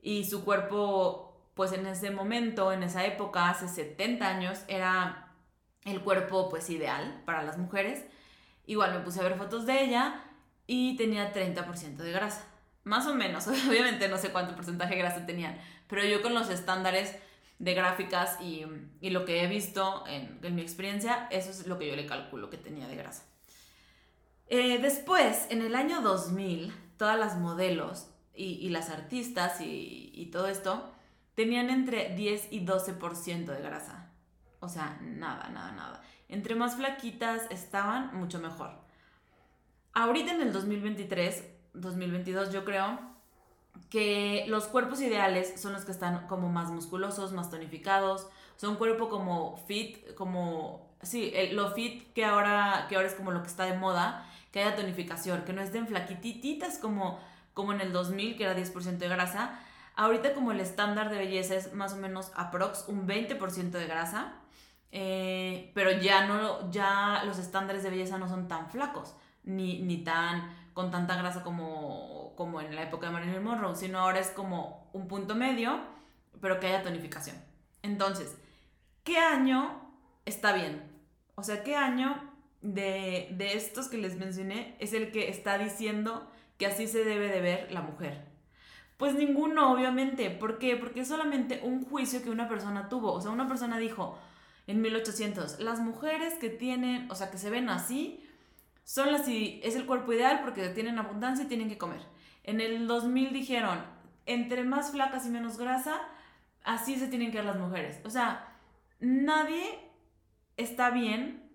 y 0.00 0.24
su 0.24 0.44
cuerpo 0.44 1.32
pues 1.54 1.72
en 1.72 1.86
ese 1.86 2.10
momento, 2.10 2.72
en 2.72 2.82
esa 2.82 3.04
época, 3.04 3.50
hace 3.50 3.68
70 3.68 4.26
años, 4.26 4.60
era 4.68 5.28
el 5.84 6.00
cuerpo 6.00 6.48
pues 6.48 6.70
ideal 6.70 7.22
para 7.26 7.42
las 7.42 7.58
mujeres. 7.58 8.04
Igual 8.66 8.94
me 8.94 9.00
puse 9.00 9.20
a 9.20 9.24
ver 9.24 9.36
fotos 9.36 9.66
de 9.66 9.82
ella 9.84 10.24
y 10.66 10.96
tenía 10.96 11.32
30% 11.32 11.96
de 11.96 12.12
grasa. 12.12 12.46
Más 12.84 13.06
o 13.06 13.14
menos, 13.14 13.46
obviamente 13.68 14.08
no 14.08 14.18
sé 14.18 14.30
cuánto 14.30 14.54
porcentaje 14.54 14.94
de 14.94 15.00
grasa 15.00 15.26
tenían, 15.26 15.58
pero 15.88 16.04
yo 16.04 16.22
con 16.22 16.34
los 16.34 16.48
estándares 16.48 17.16
de 17.62 17.74
gráficas 17.74 18.38
y, 18.40 18.66
lo 19.08 19.24
que 19.24 19.44
he 19.44 19.46
visto 19.46 20.04
en, 20.08 20.40
mi 20.54 20.62
experiencia, 20.62 21.28
eso 21.30 21.50
es 21.50 21.64
lo 21.68 21.78
que 21.78 21.86
yo 21.86 21.94
le 21.94 22.06
calculo 22.06 22.50
que 22.50 22.56
tenía 22.56 22.88
de 22.88 22.96
grasa. 22.96 23.22
Eh, 24.48 24.78
después, 24.82 25.46
en 25.48 25.62
el 25.62 25.76
año 25.76 26.00
2000, 26.00 26.74
todas 26.96 27.16
las 27.16 27.38
modelos 27.38 28.10
y, 28.34 28.68
las 28.70 28.90
artistas 28.90 29.60
y, 29.60 30.10
y, 30.12 30.26
todo 30.32 30.48
esto 30.48 30.92
tenían 31.36 31.70
entre 31.70 32.16
10 32.16 32.48
y 32.50 32.66
12% 32.66 33.44
de 33.44 33.62
grasa. 33.62 34.10
O 34.58 34.68
sea, 34.68 34.98
nada, 35.00 35.48
nada, 35.50 35.70
nada. 35.70 36.02
Entre 36.28 36.56
más 36.56 36.74
flaquitas 36.74 37.46
estaban, 37.50 38.12
mucho 38.16 38.40
mejor. 38.40 38.72
Ahorita 39.92 40.32
en 40.32 40.42
el 40.42 40.52
2023, 40.52 41.48
2022 41.74 42.52
yo 42.52 42.64
creo 42.64 43.11
que 43.90 44.44
los 44.48 44.66
cuerpos 44.66 45.00
ideales 45.00 45.60
son 45.60 45.72
los 45.72 45.84
que 45.84 45.92
están 45.92 46.26
como 46.26 46.48
más 46.48 46.70
musculosos, 46.70 47.32
más 47.32 47.50
tonificados, 47.50 48.26
son 48.56 48.76
cuerpo 48.76 49.08
como 49.08 49.56
fit, 49.66 50.14
como, 50.14 50.94
sí, 51.02 51.32
lo 51.52 51.72
fit 51.72 52.12
que 52.12 52.24
ahora, 52.24 52.86
que 52.88 52.96
ahora 52.96 53.08
es 53.08 53.14
como 53.14 53.30
lo 53.30 53.42
que 53.42 53.48
está 53.48 53.64
de 53.64 53.76
moda, 53.76 54.26
que 54.50 54.62
haya 54.62 54.76
tonificación, 54.76 55.44
que 55.44 55.52
no 55.52 55.62
estén 55.62 55.86
flaquititas 55.86 56.78
como, 56.78 57.18
como 57.54 57.72
en 57.72 57.80
el 57.80 57.92
2000, 57.92 58.36
que 58.36 58.44
era 58.44 58.56
10% 58.56 58.98
de 58.98 59.08
grasa. 59.08 59.58
Ahorita 59.94 60.34
como 60.34 60.52
el 60.52 60.60
estándar 60.60 61.10
de 61.10 61.18
belleza 61.18 61.54
es 61.54 61.74
más 61.74 61.92
o 61.92 61.96
menos 61.96 62.32
aprox 62.34 62.86
un 62.88 63.06
20% 63.06 63.70
de 63.70 63.86
grasa. 63.86 64.34
Eh, 64.94 65.72
pero 65.74 65.90
ya 65.90 66.26
no, 66.26 66.70
ya 66.70 67.22
los 67.24 67.38
estándares 67.38 67.82
de 67.82 67.88
belleza 67.88 68.18
no 68.18 68.28
son 68.28 68.46
tan 68.46 68.70
flacos, 68.70 69.14
ni, 69.42 69.80
ni 69.80 70.04
tan 70.04 70.54
con 70.74 70.90
tanta 70.90 71.16
grasa 71.16 71.42
como, 71.42 72.34
como 72.36 72.60
en 72.60 72.74
la 72.74 72.82
época 72.82 73.06
de 73.06 73.12
Marilyn 73.12 73.42
Monroe, 73.42 73.76
sino 73.76 74.00
ahora 74.00 74.20
es 74.20 74.30
como 74.30 74.88
un 74.92 75.08
punto 75.08 75.34
medio, 75.34 75.80
pero 76.40 76.60
que 76.60 76.68
haya 76.68 76.82
tonificación. 76.82 77.36
Entonces, 77.82 78.36
¿qué 79.04 79.18
año 79.18 79.92
está 80.24 80.52
bien? 80.52 80.82
O 81.34 81.42
sea, 81.42 81.62
¿qué 81.62 81.76
año 81.76 82.30
de, 82.60 83.28
de 83.32 83.54
estos 83.54 83.88
que 83.88 83.98
les 83.98 84.16
mencioné 84.16 84.76
es 84.78 84.92
el 84.92 85.12
que 85.12 85.28
está 85.28 85.58
diciendo 85.58 86.30
que 86.58 86.66
así 86.66 86.86
se 86.86 87.04
debe 87.04 87.28
de 87.28 87.40
ver 87.40 87.72
la 87.72 87.82
mujer? 87.82 88.32
Pues 88.96 89.14
ninguno, 89.14 89.72
obviamente. 89.72 90.30
¿Por 90.30 90.58
qué? 90.58 90.76
Porque 90.76 91.00
es 91.00 91.08
solamente 91.08 91.60
un 91.64 91.84
juicio 91.84 92.22
que 92.22 92.30
una 92.30 92.48
persona 92.48 92.88
tuvo. 92.88 93.12
O 93.12 93.20
sea, 93.20 93.32
una 93.32 93.48
persona 93.48 93.78
dijo, 93.78 94.16
en 94.66 94.80
1800. 94.80 95.60
Las 95.60 95.80
mujeres 95.80 96.34
que 96.34 96.50
tienen, 96.50 97.10
o 97.10 97.14
sea, 97.14 97.30
que 97.30 97.38
se 97.38 97.50
ven 97.50 97.68
así, 97.68 98.21
son 98.84 99.12
las 99.12 99.28
y 99.28 99.60
es 99.62 99.76
el 99.76 99.86
cuerpo 99.86 100.12
ideal 100.12 100.40
porque 100.42 100.68
tienen 100.70 100.98
abundancia 100.98 101.44
y 101.44 101.48
tienen 101.48 101.68
que 101.68 101.78
comer. 101.78 102.00
En 102.42 102.60
el 102.60 102.86
2000 102.86 103.32
dijeron, 103.32 103.84
entre 104.26 104.64
más 104.64 104.90
flacas 104.90 105.26
y 105.26 105.30
menos 105.30 105.58
grasa, 105.58 106.00
así 106.64 106.96
se 106.96 107.08
tienen 107.08 107.30
que 107.30 107.38
ver 107.38 107.46
las 107.46 107.58
mujeres. 107.58 108.00
O 108.04 108.10
sea, 108.10 108.56
nadie 109.00 109.78
está 110.56 110.90
bien, 110.90 111.50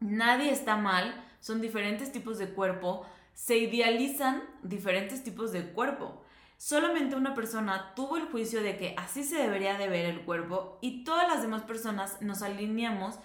nadie 0.00 0.50
está 0.50 0.76
mal, 0.76 1.24
son 1.40 1.60
diferentes 1.60 2.12
tipos 2.12 2.38
de 2.38 2.50
cuerpo, 2.50 3.06
se 3.34 3.58
idealizan 3.58 4.42
diferentes 4.62 5.22
tipos 5.22 5.52
de 5.52 5.72
cuerpo. 5.72 6.22
Solamente 6.56 7.16
una 7.16 7.34
persona 7.34 7.94
tuvo 7.94 8.16
el 8.16 8.26
juicio 8.26 8.62
de 8.62 8.78
que 8.78 8.94
así 8.96 9.24
se 9.24 9.36
debería 9.36 9.76
de 9.76 9.88
ver 9.88 10.06
el 10.06 10.24
cuerpo 10.24 10.78
y 10.80 11.04
todas 11.04 11.28
las 11.28 11.42
demás 11.42 11.62
personas 11.62 12.22
nos 12.22 12.42
alineamos 12.42 13.18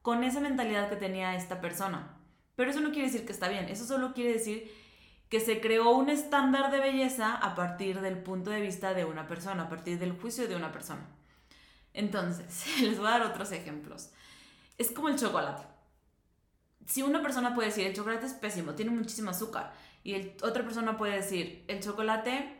con 0.00 0.24
esa 0.24 0.40
mentalidad 0.40 0.88
que 0.88 0.96
tenía 0.96 1.34
esta 1.34 1.60
persona. 1.60 2.17
Pero 2.58 2.72
eso 2.72 2.80
no 2.80 2.90
quiere 2.90 3.06
decir 3.06 3.24
que 3.24 3.30
está 3.30 3.46
bien, 3.46 3.68
eso 3.68 3.86
solo 3.86 4.12
quiere 4.12 4.32
decir 4.32 4.68
que 5.28 5.38
se 5.38 5.60
creó 5.60 5.90
un 5.90 6.08
estándar 6.08 6.72
de 6.72 6.80
belleza 6.80 7.36
a 7.36 7.54
partir 7.54 8.00
del 8.00 8.18
punto 8.18 8.50
de 8.50 8.60
vista 8.60 8.94
de 8.94 9.04
una 9.04 9.28
persona, 9.28 9.62
a 9.62 9.68
partir 9.68 10.00
del 10.00 10.10
juicio 10.10 10.48
de 10.48 10.56
una 10.56 10.72
persona. 10.72 11.06
Entonces, 11.94 12.66
les 12.82 12.98
voy 12.98 13.06
a 13.06 13.10
dar 13.10 13.22
otros 13.22 13.52
ejemplos. 13.52 14.10
Es 14.76 14.90
como 14.90 15.08
el 15.08 15.16
chocolate. 15.16 15.62
Si 16.84 17.00
una 17.00 17.22
persona 17.22 17.54
puede 17.54 17.68
decir, 17.68 17.86
el 17.86 17.94
chocolate 17.94 18.26
es 18.26 18.34
pésimo, 18.34 18.74
tiene 18.74 18.90
muchísimo 18.90 19.30
azúcar, 19.30 19.72
y 20.02 20.32
otra 20.42 20.64
persona 20.64 20.98
puede 20.98 21.14
decir, 21.14 21.64
el 21.68 21.78
chocolate 21.78 22.56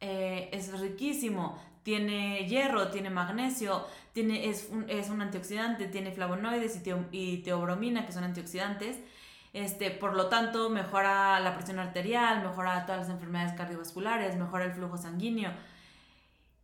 eh, 0.00 0.50
es 0.52 0.78
riquísimo. 0.78 1.58
Tiene 1.84 2.46
hierro, 2.46 2.88
tiene 2.88 3.08
magnesio, 3.08 3.86
tiene, 4.12 4.50
es, 4.50 4.68
un, 4.70 4.84
es 4.90 5.08
un 5.08 5.22
antioxidante, 5.22 5.86
tiene 5.86 6.12
flavonoides 6.12 6.78
y, 6.84 6.92
y 7.12 7.38
teobromina, 7.38 8.04
que 8.04 8.12
son 8.12 8.24
antioxidantes. 8.24 8.98
Este, 9.52 9.90
por 9.90 10.14
lo 10.14 10.28
tanto, 10.28 10.70
mejora 10.70 11.40
la 11.40 11.54
presión 11.54 11.78
arterial, 11.78 12.42
mejora 12.42 12.84
todas 12.84 13.02
las 13.02 13.10
enfermedades 13.10 13.54
cardiovasculares, 13.54 14.36
mejora 14.36 14.64
el 14.64 14.72
flujo 14.72 14.96
sanguíneo. 14.96 15.50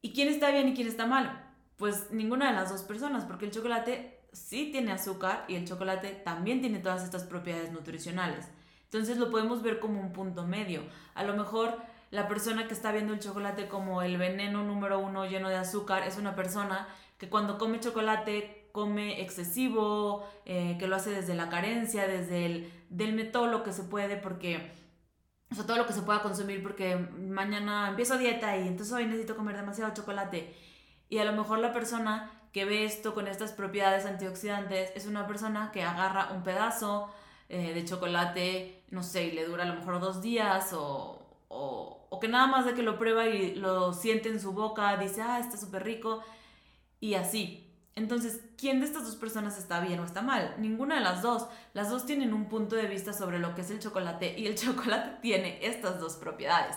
¿Y 0.02 0.12
quién 0.12 0.28
está 0.28 0.50
bien 0.50 0.68
y 0.68 0.74
quién 0.74 0.86
está 0.86 1.06
mal? 1.06 1.42
Pues 1.76 2.10
ninguna 2.10 2.48
de 2.48 2.54
las 2.54 2.70
dos 2.70 2.82
personas, 2.82 3.24
porque 3.24 3.46
el 3.46 3.50
chocolate 3.50 4.20
sí 4.32 4.68
tiene 4.70 4.92
azúcar 4.92 5.44
y 5.48 5.54
el 5.54 5.66
chocolate 5.66 6.10
también 6.10 6.60
tiene 6.60 6.78
todas 6.80 7.02
estas 7.02 7.24
propiedades 7.24 7.72
nutricionales. 7.72 8.48
Entonces 8.84 9.16
lo 9.16 9.30
podemos 9.30 9.62
ver 9.62 9.80
como 9.80 10.00
un 10.00 10.12
punto 10.12 10.46
medio. 10.46 10.82
A 11.14 11.24
lo 11.24 11.34
mejor 11.34 11.78
la 12.10 12.28
persona 12.28 12.68
que 12.68 12.74
está 12.74 12.92
viendo 12.92 13.12
el 13.12 13.18
chocolate 13.18 13.66
como 13.66 14.02
el 14.02 14.18
veneno 14.18 14.62
número 14.62 14.98
uno 14.98 15.26
lleno 15.26 15.48
de 15.48 15.56
azúcar 15.56 16.04
es 16.04 16.16
una 16.16 16.36
persona 16.36 16.86
que 17.18 17.28
cuando 17.28 17.58
come 17.58 17.80
chocolate 17.80 18.63
come 18.75 19.23
excesivo, 19.23 20.28
eh, 20.47 20.75
que 20.81 20.88
lo 20.88 20.97
hace 20.97 21.11
desde 21.11 21.37
la 21.37 21.49
carencia, 21.49 22.09
desde 22.09 22.45
el 22.45 22.73
del 22.88 23.31
todo 23.31 23.47
lo 23.47 23.62
que 23.62 23.73
se 23.73 23.85
puede, 23.85 24.16
porque, 24.16 24.73
o 25.52 25.54
sea, 25.54 25.64
todo 25.64 25.76
lo 25.76 25.87
que 25.87 25.93
se 25.93 26.02
pueda 26.02 26.23
consumir, 26.23 26.61
porque 26.61 26.97
mañana 26.97 27.87
empiezo 27.88 28.19
dieta 28.19 28.57
y 28.57 28.66
entonces 28.66 28.93
hoy 28.93 29.07
necesito 29.07 29.37
comer 29.37 29.54
demasiado 29.54 29.95
chocolate. 29.95 30.57
Y 31.09 31.19
a 31.19 31.25
lo 31.25 31.35
mejor 31.35 31.61
la 31.61 31.73
persona 31.73 32.33
que 32.52 32.64
ve 32.64 32.85
esto 32.85 33.14
con 33.14 33.28
estas 33.28 33.52
propiedades 33.52 34.07
antioxidantes 34.07 34.90
es 34.97 35.07
una 35.07 35.28
persona 35.28 35.71
que 35.71 35.85
agarra 35.85 36.33
un 36.33 36.43
pedazo 36.43 37.14
eh, 37.49 37.75
de 37.75 37.85
chocolate, 37.85 38.83
no 38.90 39.04
sé, 39.04 39.26
y 39.26 39.31
le 39.31 39.47
dura 39.47 39.62
a 39.62 39.66
lo 39.66 39.76
mejor 39.76 40.00
dos 40.00 40.21
días 40.21 40.73
o, 40.73 41.25
o, 41.47 42.19
que 42.21 42.26
nada 42.26 42.49
más 42.49 42.66
de 42.66 42.75
que 42.75 42.83
lo 42.83 42.99
prueba 42.99 43.28
y 43.28 43.54
lo 43.54 43.93
siente 43.93 44.31
en 44.31 44.40
su 44.40 44.52
boca, 44.52 44.97
dice, 44.97 45.23
ah, 45.23 45.38
está 45.38 45.57
súper 45.57 45.85
rico, 45.85 46.25
y 46.99 47.14
así. 47.14 47.74
Entonces, 47.96 48.40
¿quién 48.58 48.80
de 48.80 48.86
estas 48.86 49.04
dos 49.04 49.16
personas 49.16 49.56
está 49.56 49.80
bien 49.80 50.00
o 50.00 50.04
está 50.04 50.20
mal? 50.20 50.54
Ninguna 50.58 50.96
de 50.96 51.00
las 51.02 51.22
dos. 51.22 51.46
Las 51.74 51.90
dos 51.90 52.06
tienen 52.06 52.34
un 52.34 52.48
punto 52.48 52.74
de 52.74 52.86
vista 52.86 53.12
sobre 53.12 53.38
lo 53.38 53.54
que 53.54 53.60
es 53.60 53.70
el 53.70 53.78
chocolate 53.78 54.38
y 54.38 54.46
el 54.46 54.54
chocolate 54.56 55.20
tiene 55.22 55.64
estas 55.64 56.00
dos 56.00 56.16
propiedades. 56.16 56.76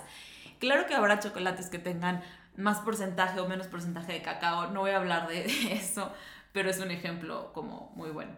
Claro 0.60 0.86
que 0.86 0.96
habrá 0.96 1.20
chocolates 1.20 1.70
que 1.70 1.80
tengan 1.80 2.24
más 2.56 2.80
porcentaje 2.80 3.40
o 3.40 3.48
menos 3.48 3.68
porcentaje 3.68 4.14
de 4.14 4.22
cacao, 4.22 4.72
no 4.72 4.82
voy 4.82 4.92
a 4.92 4.98
hablar 4.98 5.28
de 5.28 5.46
eso, 5.74 6.12
pero 6.52 6.70
es 6.70 6.80
un 6.80 6.92
ejemplo 6.92 7.52
como 7.54 7.92
muy 7.96 8.10
bueno. 8.10 8.36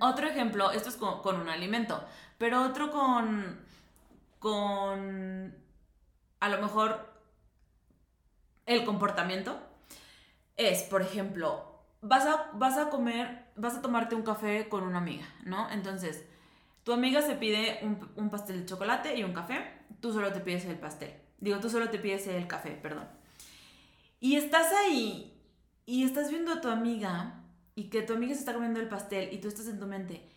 Otro 0.00 0.28
ejemplo, 0.28 0.70
esto 0.72 0.90
es 0.90 0.96
con, 0.96 1.22
con 1.22 1.40
un 1.40 1.48
alimento, 1.48 2.04
pero 2.36 2.62
otro 2.62 2.90
con, 2.90 3.60
con 4.38 5.54
a 6.40 6.48
lo 6.48 6.60
mejor 6.60 7.14
el 8.66 8.84
comportamiento 8.84 9.58
es, 10.56 10.82
por 10.84 11.02
ejemplo, 11.02 11.82
vas 12.00 12.26
a, 12.26 12.50
vas 12.54 12.78
a 12.78 12.90
comer, 12.90 13.46
vas 13.56 13.76
a 13.76 13.82
tomarte 13.82 14.14
un 14.14 14.22
café 14.22 14.68
con 14.68 14.84
una 14.84 14.98
amiga, 14.98 15.26
¿no? 15.44 15.70
Entonces, 15.70 16.24
tu 16.84 16.92
amiga 16.92 17.22
se 17.22 17.36
pide 17.36 17.80
un, 17.82 18.10
un, 18.16 18.30
pastel 18.30 18.60
de 18.60 18.66
chocolate 18.66 19.16
y 19.16 19.24
un 19.24 19.32
café, 19.32 19.64
tú 20.00 20.12
solo 20.12 20.32
te 20.32 20.40
pides 20.40 20.64
el 20.66 20.78
pastel. 20.78 21.14
Digo, 21.38 21.58
tú 21.60 21.70
solo 21.70 21.88
te 21.90 21.98
pides 21.98 22.26
el 22.26 22.46
café, 22.46 22.72
perdón. 22.72 23.08
Y 24.20 24.36
estás 24.36 24.72
ahí 24.72 25.34
y 25.86 26.04
estás 26.04 26.30
viendo 26.30 26.52
a 26.52 26.60
tu 26.60 26.68
amiga 26.68 27.42
y 27.74 27.90
que 27.90 28.02
tu 28.02 28.14
amiga 28.14 28.34
se 28.34 28.40
está 28.40 28.54
comiendo 28.54 28.80
el 28.80 28.88
pastel 28.88 29.32
y 29.32 29.38
tú 29.38 29.48
estás 29.48 29.66
en 29.68 29.78
tu 29.78 29.86
mente, 29.86 30.28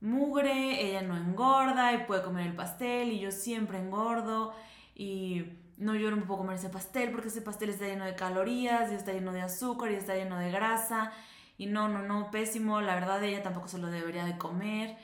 mugre, 0.00 0.86
ella 0.86 1.02
no 1.02 1.16
engorda 1.16 1.92
y 1.94 2.04
puede 2.06 2.22
comer 2.22 2.46
el 2.46 2.54
pastel 2.54 3.12
y 3.12 3.20
yo 3.20 3.30
siempre 3.30 3.78
engordo 3.78 4.54
y 4.94 5.44
no, 5.76 5.94
yo 5.94 6.10
no 6.10 6.16
me 6.16 6.22
puedo 6.22 6.38
comer 6.38 6.56
ese 6.56 6.68
pastel 6.68 7.10
porque 7.10 7.28
ese 7.28 7.42
pastel 7.42 7.70
está 7.70 7.86
lleno 7.86 8.04
de 8.04 8.14
calorías 8.14 8.92
y 8.92 8.94
está 8.94 9.12
lleno 9.12 9.32
de 9.32 9.42
azúcar 9.42 9.90
y 9.90 9.94
está 9.94 10.14
lleno 10.14 10.38
de 10.38 10.50
grasa 10.50 11.12
y 11.56 11.66
no, 11.66 11.88
no, 11.88 12.02
no, 12.02 12.30
pésimo, 12.30 12.80
la 12.80 12.94
verdad 12.94 13.22
ella 13.22 13.42
tampoco 13.42 13.68
se 13.68 13.78
lo 13.78 13.88
debería 13.88 14.24
de 14.24 14.36
comer. 14.38 14.96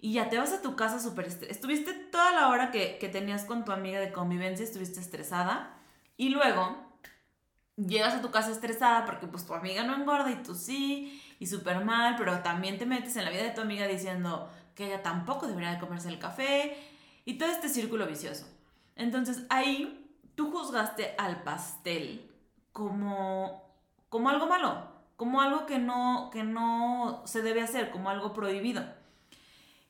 Y 0.00 0.14
ya 0.14 0.28
te 0.28 0.38
vas 0.38 0.52
a 0.52 0.62
tu 0.62 0.74
casa 0.74 0.98
súper 0.98 1.26
estresada. 1.26 1.52
Estuviste 1.52 1.92
toda 1.92 2.32
la 2.32 2.48
hora 2.48 2.72
que, 2.72 2.98
que 2.98 3.08
tenías 3.08 3.44
con 3.44 3.64
tu 3.64 3.70
amiga 3.70 4.00
de 4.00 4.10
convivencia, 4.10 4.64
estuviste 4.64 4.98
estresada. 4.98 5.76
Y 6.16 6.30
luego 6.30 6.92
llegas 7.76 8.14
a 8.14 8.22
tu 8.22 8.30
casa 8.30 8.50
estresada 8.50 9.06
porque 9.06 9.26
pues 9.26 9.46
tu 9.46 9.54
amiga 9.54 9.84
no 9.84 9.94
engorda 9.94 10.30
y 10.30 10.42
tú 10.42 10.54
sí, 10.54 11.22
y 11.38 11.46
súper 11.46 11.84
mal, 11.84 12.16
pero 12.16 12.40
también 12.40 12.78
te 12.78 12.86
metes 12.86 13.16
en 13.16 13.24
la 13.24 13.30
vida 13.30 13.44
de 13.44 13.50
tu 13.50 13.60
amiga 13.60 13.86
diciendo 13.86 14.50
que 14.74 14.86
ella 14.86 15.02
tampoco 15.02 15.46
debería 15.46 15.72
de 15.72 15.78
comerse 15.78 16.08
el 16.08 16.18
café 16.18 16.76
y 17.24 17.38
todo 17.38 17.50
este 17.50 17.68
círculo 17.68 18.06
vicioso. 18.06 18.46
Entonces 18.96 19.44
ahí 19.50 20.01
tú 20.34 20.50
juzgaste 20.50 21.14
al 21.18 21.42
pastel 21.42 22.30
como, 22.72 23.74
como 24.08 24.28
algo 24.28 24.46
malo, 24.46 24.88
como 25.16 25.40
algo 25.40 25.66
que 25.66 25.78
no, 25.78 26.30
que 26.32 26.42
no 26.42 27.22
se 27.24 27.42
debe 27.42 27.62
hacer, 27.62 27.90
como 27.90 28.10
algo 28.10 28.32
prohibido. 28.32 28.84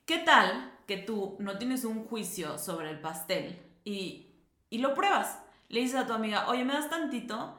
¿Qué 0.05 0.19
tal 0.19 0.71
que 0.87 0.97
tú 0.97 1.37
no 1.39 1.57
tienes 1.57 1.85
un 1.85 2.05
juicio 2.05 2.57
sobre 2.57 2.89
el 2.89 2.99
pastel 2.99 3.61
y, 3.83 4.27
y 4.69 4.79
lo 4.79 4.93
pruebas? 4.93 5.39
Le 5.69 5.79
dices 5.79 5.99
a 5.99 6.07
tu 6.07 6.13
amiga, 6.13 6.49
oye, 6.49 6.65
¿me 6.65 6.73
das 6.73 6.89
tantito? 6.89 7.57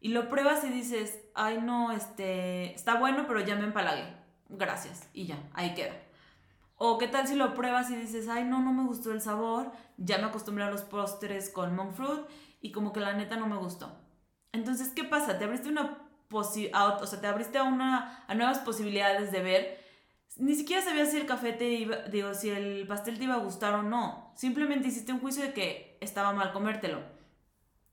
Y 0.00 0.08
lo 0.08 0.28
pruebas 0.28 0.64
y 0.64 0.68
dices, 0.68 1.20
ay, 1.34 1.60
no, 1.62 1.92
este, 1.92 2.74
está 2.74 2.96
bueno, 2.96 3.24
pero 3.28 3.40
ya 3.40 3.54
me 3.54 3.64
empalagué. 3.64 4.16
Gracias. 4.48 5.08
Y 5.12 5.26
ya, 5.26 5.38
ahí 5.54 5.74
queda. 5.74 5.94
O 6.84 6.98
qué 6.98 7.06
tal 7.06 7.28
si 7.28 7.36
lo 7.36 7.54
pruebas 7.54 7.92
y 7.92 7.94
dices, 7.94 8.26
ay, 8.28 8.42
no, 8.42 8.60
no 8.60 8.72
me 8.72 8.82
gustó 8.82 9.12
el 9.12 9.20
sabor, 9.20 9.70
ya 9.98 10.18
me 10.18 10.24
acostumbré 10.24 10.64
a 10.64 10.70
los 10.70 10.82
postres 10.82 11.48
con 11.48 11.76
monk 11.76 11.92
fruit 11.92 12.22
y 12.60 12.72
como 12.72 12.92
que 12.92 12.98
la 12.98 13.12
neta 13.12 13.36
no 13.36 13.46
me 13.46 13.56
gustó. 13.56 13.96
Entonces, 14.50 14.88
¿qué 14.88 15.04
pasa? 15.04 15.38
Te 15.38 15.44
abriste 15.44 15.68
una 15.68 15.98
o 16.32 16.42
sea, 17.06 17.20
te 17.20 17.26
abriste 17.28 17.58
a, 17.58 17.62
una, 17.62 18.24
a 18.26 18.34
nuevas 18.34 18.58
posibilidades 18.58 19.30
de 19.30 19.42
ver. 19.42 19.78
Ni 20.38 20.56
siquiera 20.56 20.82
sabías 20.82 21.12
si 21.12 21.18
el 21.18 21.26
café 21.26 21.52
te 21.52 21.68
iba, 21.68 21.98
digo, 22.10 22.34
si 22.34 22.50
el 22.50 22.84
pastel 22.88 23.16
te 23.16 23.24
iba 23.24 23.34
a 23.34 23.44
gustar 23.44 23.74
o 23.74 23.84
no. 23.84 24.32
Simplemente 24.34 24.88
hiciste 24.88 25.12
un 25.12 25.20
juicio 25.20 25.44
de 25.44 25.52
que 25.52 25.98
estaba 26.00 26.32
mal 26.32 26.52
comértelo. 26.52 27.00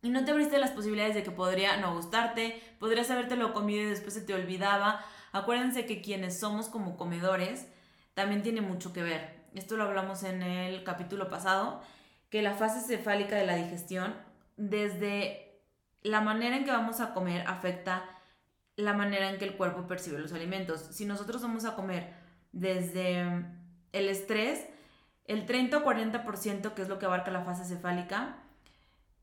Y 0.02 0.10
no 0.10 0.26
te 0.26 0.32
abriste 0.32 0.58
las 0.58 0.72
posibilidades 0.72 1.14
de 1.14 1.22
que 1.22 1.30
podría 1.30 1.78
no 1.78 1.94
gustarte, 1.94 2.60
podrías 2.80 3.12
habértelo 3.12 3.54
comido 3.54 3.84
y 3.84 3.90
después 3.92 4.16
se 4.16 4.22
te 4.22 4.34
olvidaba. 4.34 5.06
Acuérdense 5.32 5.86
que 5.86 6.02
quienes 6.02 6.40
somos 6.40 6.70
como 6.70 6.98
comedores, 6.98 7.68
también 8.20 8.44
tiene 8.44 8.60
mucho 8.60 8.92
que 8.92 9.02
ver. 9.02 9.40
Esto 9.56 9.78
lo 9.78 9.86
hablamos 9.86 10.24
en 10.24 10.44
el 10.44 10.84
capítulo 10.84 11.30
pasado, 11.30 11.82
que 12.30 12.42
la 12.42 12.54
fase 12.54 12.86
cefálica 12.86 13.38
de 13.38 13.46
la 13.46 13.56
digestión, 13.56 14.14
desde 14.58 15.64
la 16.04 16.20
manera 16.20 16.58
en 16.58 16.66
que 16.66 16.72
vamos 16.72 17.00
a 17.00 17.14
comer, 17.14 17.48
afecta 17.48 18.04
la 18.76 18.92
manera 18.92 19.30
en 19.30 19.38
que 19.38 19.46
el 19.46 19.56
cuerpo 19.56 19.88
percibe 19.88 20.20
los 20.20 20.34
alimentos. 20.34 20.82
Si 20.92 21.06
nosotros 21.06 21.42
vamos 21.42 21.64
a 21.64 21.76
comer 21.76 22.14
desde 22.52 23.22
el 23.94 24.10
estrés, 24.10 24.66
el 25.24 25.46
30 25.46 25.78
o 25.78 25.86
40%, 25.86 26.74
que 26.74 26.82
es 26.82 26.90
lo 26.90 27.00
que 27.00 27.06
abarca 27.06 27.32
la 27.32 27.46
fase 27.46 27.64
cefálica, 27.64 28.36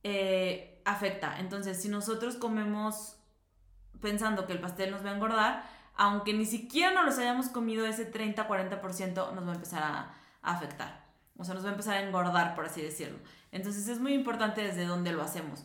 eh, 0.05 0.81
afecta. 0.87 1.39
Entonces, 1.39 1.83
si 1.83 1.91
nosotros 1.91 2.37
comemos 2.37 3.19
pensando 4.01 4.47
que 4.47 4.55
el 4.55 4.61
pastel 4.61 4.91
nos 4.91 5.05
va 5.05 5.11
a 5.11 5.15
engordar, 5.17 5.76
aunque 5.97 6.33
ni 6.33 6.45
siquiera 6.45 6.93
nos 6.93 7.05
los 7.07 7.19
hayamos 7.19 7.49
comido, 7.49 7.87
ese 7.87 8.11
30-40% 8.13 9.33
nos 9.33 9.47
va 9.47 9.53
a 9.53 9.55
empezar 9.55 9.83
a, 9.83 10.15
afectar. 10.43 11.05
O 11.37 11.45
sea, 11.45 11.55
nos 11.55 11.65
va 11.65 11.71
a 11.71 11.73
empezar 11.73 11.97
a 11.97 12.03
engordar, 12.07 12.55
por 12.55 12.67
así 12.67 12.81
decirlo. 12.81 13.19
Entonces 13.51 13.89
es 13.89 13.99
muy 13.99 14.15
importante 14.15 14.63
desde 14.63 14.87
dónde 14.87 15.13
lo 15.13 15.23
hacemos. 15.23 15.65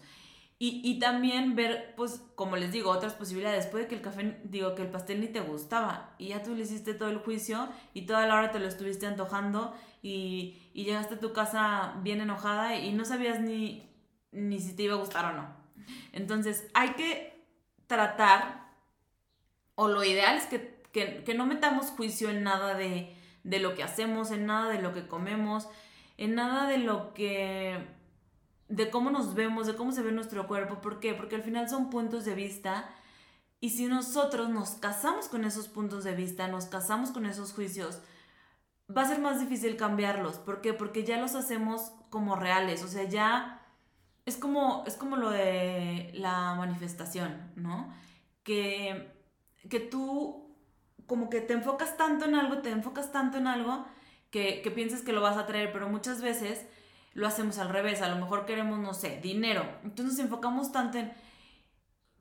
Y, 0.57 0.81
y, 0.83 0.99
también 0.99 1.55
ver, 1.55 1.93
pues, 1.95 2.21
como 2.35 2.55
les 2.55 2.71
digo, 2.71 2.89
otras 2.91 3.13
posibilidades. 3.13 3.67
Puede 3.67 3.87
que 3.87 3.95
el 3.95 4.01
café, 4.01 4.39
digo, 4.43 4.75
que 4.75 4.83
el 4.83 4.89
pastel 4.89 5.21
ni 5.21 5.27
te 5.27 5.39
gustaba 5.39 6.15
y 6.17 6.29
ya 6.29 6.43
tú 6.43 6.55
le 6.55 6.63
hiciste 6.63 6.93
todo 6.93 7.09
el 7.09 7.17
juicio 7.17 7.69
y 7.93 8.05
toda 8.05 8.27
la 8.27 8.35
hora 8.35 8.51
te 8.51 8.59
lo 8.59 8.67
estuviste 8.67 9.07
antojando 9.07 9.73
y, 10.01 10.59
y 10.73 10.83
llegaste 10.83 11.15
a 11.15 11.19
tu 11.19 11.33
casa 11.33 11.95
bien 12.03 12.21
enojada 12.21 12.75
y 12.75 12.93
no 12.93 13.05
sabías 13.05 13.39
ni, 13.39 13.91
ni 14.31 14.59
si 14.59 14.75
te 14.75 14.83
iba 14.83 14.95
a 14.95 14.99
gustar 14.99 15.25
o 15.25 15.33
no. 15.33 15.47
Entonces 16.11 16.67
hay 16.73 16.91
que 16.93 17.45
tratar 17.87 18.60
o 19.81 19.87
lo 19.87 20.03
ideal 20.03 20.37
es 20.37 20.45
que, 20.45 21.33
no 21.33 21.47
metamos 21.47 21.87
juicio 21.87 22.29
en 22.29 22.43
nada 22.43 22.75
de, 22.75 23.15
lo 23.43 23.73
que 23.73 23.81
hacemos, 23.81 24.29
en 24.29 24.45
nada 24.45 24.69
de 24.69 24.79
lo 24.79 24.93
que 24.93 25.07
comemos, 25.07 25.67
en 26.17 26.35
nada 26.35 26.67
de 26.67 26.77
lo 26.77 27.15
que 27.15 27.87
de 28.69 28.91
cómo 28.91 29.09
nos 29.09 29.33
vemos, 29.33 29.65
de 29.65 29.75
cómo 29.75 29.91
se 29.91 30.03
ve 30.03 30.11
nuestro 30.11 30.47
cuerpo. 30.47 30.81
¿Por 30.81 30.99
qué? 30.99 31.15
Porque 31.15 31.35
al 31.35 31.41
final 31.41 31.67
son 31.67 31.89
puntos 31.89 32.25
de 32.25 32.35
vista 32.35 32.91
y 33.59 33.71
si 33.71 33.87
nosotros 33.87 34.49
nos 34.49 34.69
casamos 34.73 35.27
con 35.29 35.45
esos 35.45 35.67
puntos 35.67 36.03
de 36.03 36.13
vista, 36.13 36.47
nos 36.47 36.67
casamos 36.67 37.09
con 37.09 37.25
esos 37.25 37.51
juicios, 37.51 38.01
va 38.95 39.01
a 39.01 39.07
ser 39.07 39.19
más 39.19 39.39
difícil 39.39 39.77
cambiarlos. 39.77 40.37
¿Por 40.37 40.61
qué? 40.61 40.73
Porque 40.73 41.03
ya 41.03 41.19
los 41.19 41.33
hacemos 41.33 41.91
como 42.11 42.35
reales, 42.35 42.83
o 42.83 42.87
sea, 42.87 43.05
ya 43.05 43.65
es 44.27 44.37
como, 44.37 44.83
es 44.85 44.95
como 44.95 45.17
lo 45.17 45.31
de 45.31 46.11
la 46.13 46.53
manifestación, 46.53 47.51
¿no? 47.55 47.91
Que 48.43 49.20
que 49.69 49.79
tú 49.79 50.55
como 51.05 51.29
que 51.29 51.41
te 51.41 51.53
enfocas 51.53 51.97
tanto 51.97 52.25
en 52.25 52.35
algo, 52.35 52.59
te 52.59 52.69
enfocas 52.69 53.11
tanto 53.11 53.37
en 53.37 53.47
algo 53.47 53.85
que, 54.29 54.61
que 54.61 54.71
piensas 54.71 55.01
que 55.01 55.11
lo 55.11 55.21
vas 55.21 55.37
a 55.37 55.45
traer, 55.45 55.73
pero 55.73 55.89
muchas 55.89 56.21
veces 56.21 56.65
lo 57.13 57.27
hacemos 57.27 57.57
al 57.57 57.69
revés. 57.69 58.01
A 58.01 58.09
lo 58.09 58.15
mejor 58.15 58.45
queremos, 58.45 58.79
no 58.79 58.93
sé, 58.93 59.19
dinero. 59.21 59.65
Entonces 59.83 60.17
nos 60.17 60.25
enfocamos 60.25 60.71
tanto 60.71 60.97
en, 60.99 61.11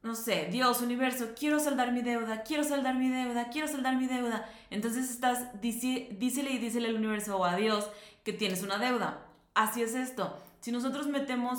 no 0.02 0.14
sé, 0.14 0.48
Dios, 0.50 0.80
universo, 0.80 1.28
quiero 1.38 1.60
saldar 1.60 1.92
mi 1.92 2.02
deuda, 2.02 2.42
quiero 2.42 2.64
saldar 2.64 2.94
mi 2.94 3.08
deuda, 3.08 3.50
quiero 3.50 3.68
saldar 3.68 3.96
mi 3.96 4.06
deuda. 4.06 4.48
Entonces 4.70 5.10
estás, 5.10 5.60
dícele 5.60 6.50
y 6.50 6.58
dícele 6.58 6.88
al 6.88 6.96
universo 6.96 7.36
o 7.36 7.44
a 7.44 7.56
Dios 7.56 7.90
que 8.24 8.32
tienes 8.32 8.62
una 8.62 8.78
deuda. 8.78 9.26
Así 9.54 9.82
es 9.82 9.94
esto. 9.94 10.38
Si 10.60 10.72
nosotros 10.72 11.06
metemos, 11.06 11.58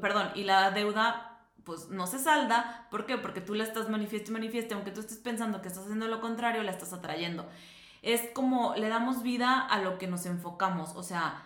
perdón, 0.00 0.30
y 0.34 0.44
la 0.44 0.70
deuda 0.70 1.27
pues 1.68 1.90
no 1.90 2.06
se 2.06 2.18
salda. 2.18 2.88
¿Por 2.90 3.04
qué? 3.04 3.18
Porque 3.18 3.42
tú 3.42 3.54
la 3.54 3.62
estás 3.62 3.90
manifiesto 3.90 4.30
y 4.30 4.32
manifieste, 4.32 4.72
aunque 4.72 4.90
tú 4.90 5.00
estés 5.00 5.18
pensando 5.18 5.60
que 5.60 5.68
estás 5.68 5.84
haciendo 5.84 6.08
lo 6.08 6.22
contrario, 6.22 6.62
la 6.62 6.70
estás 6.70 6.94
atrayendo. 6.94 7.46
Es 8.00 8.22
como 8.32 8.74
le 8.74 8.88
damos 8.88 9.22
vida 9.22 9.60
a 9.60 9.78
lo 9.82 9.98
que 9.98 10.06
nos 10.06 10.24
enfocamos, 10.24 10.96
o 10.96 11.02
sea, 11.02 11.44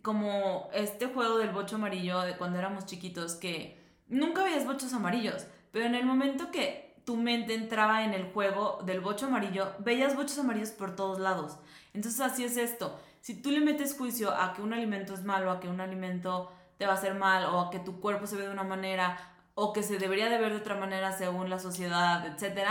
como 0.00 0.70
este 0.72 1.08
juego 1.08 1.36
del 1.36 1.50
bocho 1.50 1.76
amarillo 1.76 2.20
de 2.22 2.38
cuando 2.38 2.58
éramos 2.58 2.86
chiquitos, 2.86 3.34
que 3.34 3.78
nunca 4.08 4.42
veías 4.44 4.64
bochos 4.64 4.94
amarillos, 4.94 5.46
pero 5.72 5.84
en 5.84 5.94
el 5.94 6.06
momento 6.06 6.50
que 6.50 6.96
tu 7.04 7.18
mente 7.18 7.52
entraba 7.52 8.02
en 8.04 8.14
el 8.14 8.32
juego 8.32 8.78
del 8.86 9.02
bocho 9.02 9.26
amarillo, 9.26 9.74
veías 9.80 10.16
bochos 10.16 10.38
amarillos 10.38 10.70
por 10.70 10.96
todos 10.96 11.18
lados. 11.18 11.58
Entonces 11.92 12.20
así 12.22 12.44
es 12.44 12.56
esto. 12.56 12.98
Si 13.20 13.34
tú 13.42 13.50
le 13.50 13.60
metes 13.60 13.94
juicio 13.94 14.34
a 14.34 14.54
que 14.54 14.62
un 14.62 14.72
alimento 14.72 15.12
es 15.12 15.22
malo, 15.22 15.50
a 15.50 15.60
que 15.60 15.68
un 15.68 15.82
alimento 15.82 16.50
te 16.80 16.86
va 16.86 16.92
a 16.92 16.94
hacer 16.94 17.12
mal, 17.12 17.44
o 17.44 17.60
a 17.60 17.70
que 17.70 17.78
tu 17.78 18.00
cuerpo 18.00 18.26
se 18.26 18.36
ve 18.36 18.44
de 18.44 18.50
una 18.50 18.64
manera, 18.64 19.29
o 19.62 19.74
que 19.74 19.82
se 19.82 19.98
debería 19.98 20.30
de 20.30 20.38
ver 20.38 20.52
de 20.52 20.58
otra 20.58 20.74
manera 20.74 21.12
según 21.12 21.50
la 21.50 21.58
sociedad, 21.58 22.26
etc., 22.26 22.66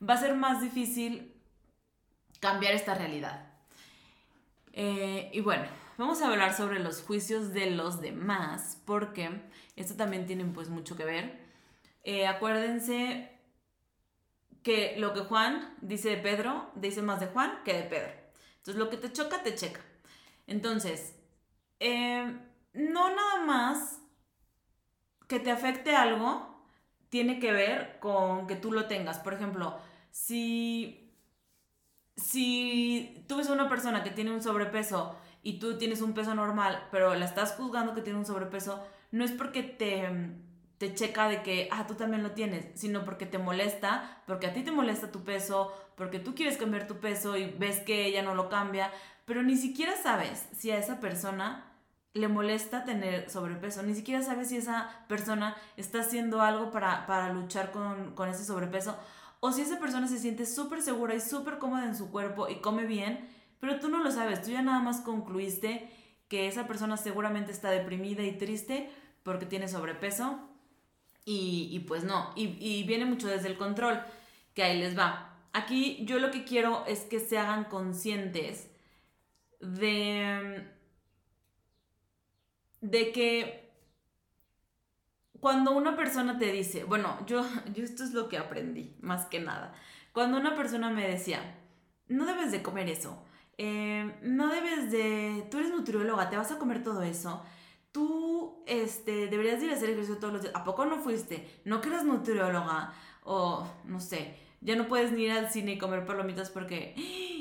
va 0.00 0.14
a 0.14 0.16
ser 0.16 0.36
más 0.36 0.62
difícil 0.62 1.34
cambiar 2.38 2.72
esta 2.72 2.94
realidad. 2.94 3.48
Eh, 4.72 5.28
y 5.32 5.40
bueno, 5.40 5.64
vamos 5.98 6.22
a 6.22 6.28
hablar 6.28 6.56
sobre 6.56 6.78
los 6.78 7.02
juicios 7.02 7.52
de 7.52 7.72
los 7.72 8.00
demás, 8.00 8.80
porque 8.84 9.42
esto 9.74 9.96
también 9.96 10.24
tiene 10.24 10.44
pues 10.44 10.68
mucho 10.68 10.96
que 10.96 11.04
ver. 11.04 11.40
Eh, 12.04 12.28
acuérdense 12.28 13.28
que 14.62 14.94
lo 14.98 15.12
que 15.12 15.22
Juan 15.22 15.74
dice 15.80 16.10
de 16.10 16.16
Pedro, 16.18 16.70
dice 16.76 17.02
más 17.02 17.18
de 17.18 17.26
Juan 17.26 17.58
que 17.64 17.72
de 17.72 17.82
Pedro. 17.82 18.12
Entonces 18.58 18.76
lo 18.76 18.88
que 18.88 18.98
te 18.98 19.12
choca, 19.12 19.42
te 19.42 19.56
checa. 19.56 19.80
Entonces, 20.46 21.16
eh, 21.80 22.38
no 22.72 23.16
nada 23.16 23.44
más 23.44 23.99
que 25.30 25.38
te 25.38 25.52
afecte 25.52 25.94
algo 25.94 26.60
tiene 27.08 27.38
que 27.38 27.52
ver 27.52 27.98
con 28.00 28.48
que 28.48 28.56
tú 28.56 28.72
lo 28.72 28.86
tengas. 28.86 29.20
Por 29.20 29.32
ejemplo, 29.32 29.78
si, 30.10 31.14
si 32.16 33.24
tú 33.28 33.36
ves 33.36 33.48
a 33.48 33.52
una 33.52 33.68
persona 33.68 34.02
que 34.02 34.10
tiene 34.10 34.32
un 34.32 34.42
sobrepeso 34.42 35.16
y 35.44 35.60
tú 35.60 35.78
tienes 35.78 36.02
un 36.02 36.14
peso 36.14 36.34
normal, 36.34 36.88
pero 36.90 37.14
la 37.14 37.24
estás 37.26 37.52
juzgando 37.52 37.94
que 37.94 38.02
tiene 38.02 38.18
un 38.18 38.26
sobrepeso, 38.26 38.84
no 39.12 39.24
es 39.24 39.30
porque 39.30 39.62
te, 39.62 40.34
te 40.78 40.94
checa 40.94 41.28
de 41.28 41.44
que, 41.44 41.68
ah, 41.70 41.86
tú 41.86 41.94
también 41.94 42.24
lo 42.24 42.32
tienes, 42.32 42.66
sino 42.74 43.04
porque 43.04 43.24
te 43.24 43.38
molesta, 43.38 44.22
porque 44.26 44.48
a 44.48 44.52
ti 44.52 44.64
te 44.64 44.72
molesta 44.72 45.12
tu 45.12 45.22
peso, 45.22 45.72
porque 45.94 46.18
tú 46.18 46.34
quieres 46.34 46.56
cambiar 46.56 46.88
tu 46.88 46.98
peso 46.98 47.36
y 47.36 47.52
ves 47.52 47.78
que 47.78 48.04
ella 48.04 48.22
no 48.22 48.34
lo 48.34 48.48
cambia, 48.48 48.90
pero 49.26 49.44
ni 49.44 49.56
siquiera 49.56 49.96
sabes 49.96 50.48
si 50.58 50.72
a 50.72 50.78
esa 50.78 50.98
persona 50.98 51.69
le 52.14 52.28
molesta 52.28 52.84
tener 52.84 53.30
sobrepeso. 53.30 53.82
Ni 53.82 53.94
siquiera 53.94 54.22
sabe 54.22 54.44
si 54.44 54.56
esa 54.56 55.04
persona 55.08 55.56
está 55.76 56.00
haciendo 56.00 56.40
algo 56.42 56.70
para, 56.70 57.32
luchar 57.32 57.70
con, 57.70 58.14
con, 58.14 58.28
ese 58.28 58.44
sobrepeso. 58.44 58.96
O 59.40 59.52
si 59.52 59.62
esa 59.62 59.78
persona 59.78 60.08
se 60.08 60.18
siente 60.18 60.44
súper 60.46 60.82
segura 60.82 61.14
y 61.14 61.20
súper 61.20 61.58
cómoda 61.58 61.86
en 61.86 61.96
su 61.96 62.10
cuerpo 62.10 62.48
y 62.48 62.56
come 62.56 62.84
bien, 62.84 63.28
pero 63.60 63.78
tú 63.78 63.88
no 63.88 64.02
lo 64.02 64.10
sabes. 64.10 64.42
Tú 64.42 64.50
ya 64.50 64.62
nada 64.62 64.80
más 64.80 65.00
concluiste 65.00 65.88
que 66.28 66.46
esa 66.46 66.66
persona 66.66 66.96
seguramente 66.96 67.52
está 67.52 67.70
deprimida 67.70 68.22
y 68.22 68.36
triste 68.36 68.90
porque 69.22 69.46
tiene 69.46 69.68
sobrepeso. 69.68 70.48
Y, 71.24 71.68
y 71.70 71.80
pues 71.80 72.02
no. 72.02 72.32
Y, 72.34 72.56
y 72.58 72.82
viene 72.84 73.04
mucho 73.04 73.28
desde 73.28 73.48
el 73.48 73.56
control, 73.56 74.02
que 74.54 74.62
ahí 74.64 74.78
les 74.78 74.98
va. 74.98 75.36
Aquí 75.52 76.04
yo 76.04 76.18
lo 76.18 76.30
que 76.30 76.44
quiero 76.44 76.84
es 76.86 77.00
que 77.02 77.20
se 77.20 77.38
hagan 77.38 77.64
conscientes 77.64 78.68
de 79.60 80.66
de 82.80 83.12
que 83.12 83.70
cuando 85.40 85.72
una 85.72 85.96
persona 85.96 86.38
te 86.38 86.52
dice, 86.52 86.84
bueno, 86.84 87.18
yo, 87.26 87.44
yo 87.74 87.84
esto 87.84 88.04
es 88.04 88.12
lo 88.12 88.28
que 88.28 88.38
aprendí, 88.38 88.94
más 89.00 89.26
que 89.26 89.40
nada. 89.40 89.74
Cuando 90.12 90.38
una 90.38 90.54
persona 90.54 90.90
me 90.90 91.08
decía, 91.08 91.56
no 92.08 92.26
debes 92.26 92.52
de 92.52 92.62
comer 92.62 92.88
eso, 92.88 93.22
eh, 93.58 94.18
no 94.22 94.48
debes 94.48 94.90
de, 94.90 95.46
tú 95.50 95.58
eres 95.58 95.70
nutrióloga, 95.70 96.30
te 96.30 96.36
vas 96.36 96.50
a 96.50 96.58
comer 96.58 96.82
todo 96.82 97.02
eso, 97.02 97.44
tú 97.92 98.62
este, 98.66 99.28
deberías 99.28 99.62
ir 99.62 99.70
a 99.70 99.74
hacer 99.74 99.90
ejercicio 99.90 100.18
todos 100.18 100.32
los 100.32 100.42
días, 100.42 100.54
¿a 100.54 100.64
poco 100.64 100.84
no 100.84 100.98
fuiste? 100.98 101.60
¿No 101.64 101.80
que 101.80 101.88
eres 101.88 102.04
nutrióloga? 102.04 102.92
O 103.22 103.66
no 103.84 104.00
sé, 104.00 104.36
ya 104.60 104.76
no 104.76 104.88
puedes 104.88 105.12
ni 105.12 105.24
ir 105.24 105.32
al 105.32 105.50
cine 105.50 105.72
y 105.72 105.78
comer 105.78 106.04
palomitas 106.04 106.50
porque 106.50 106.94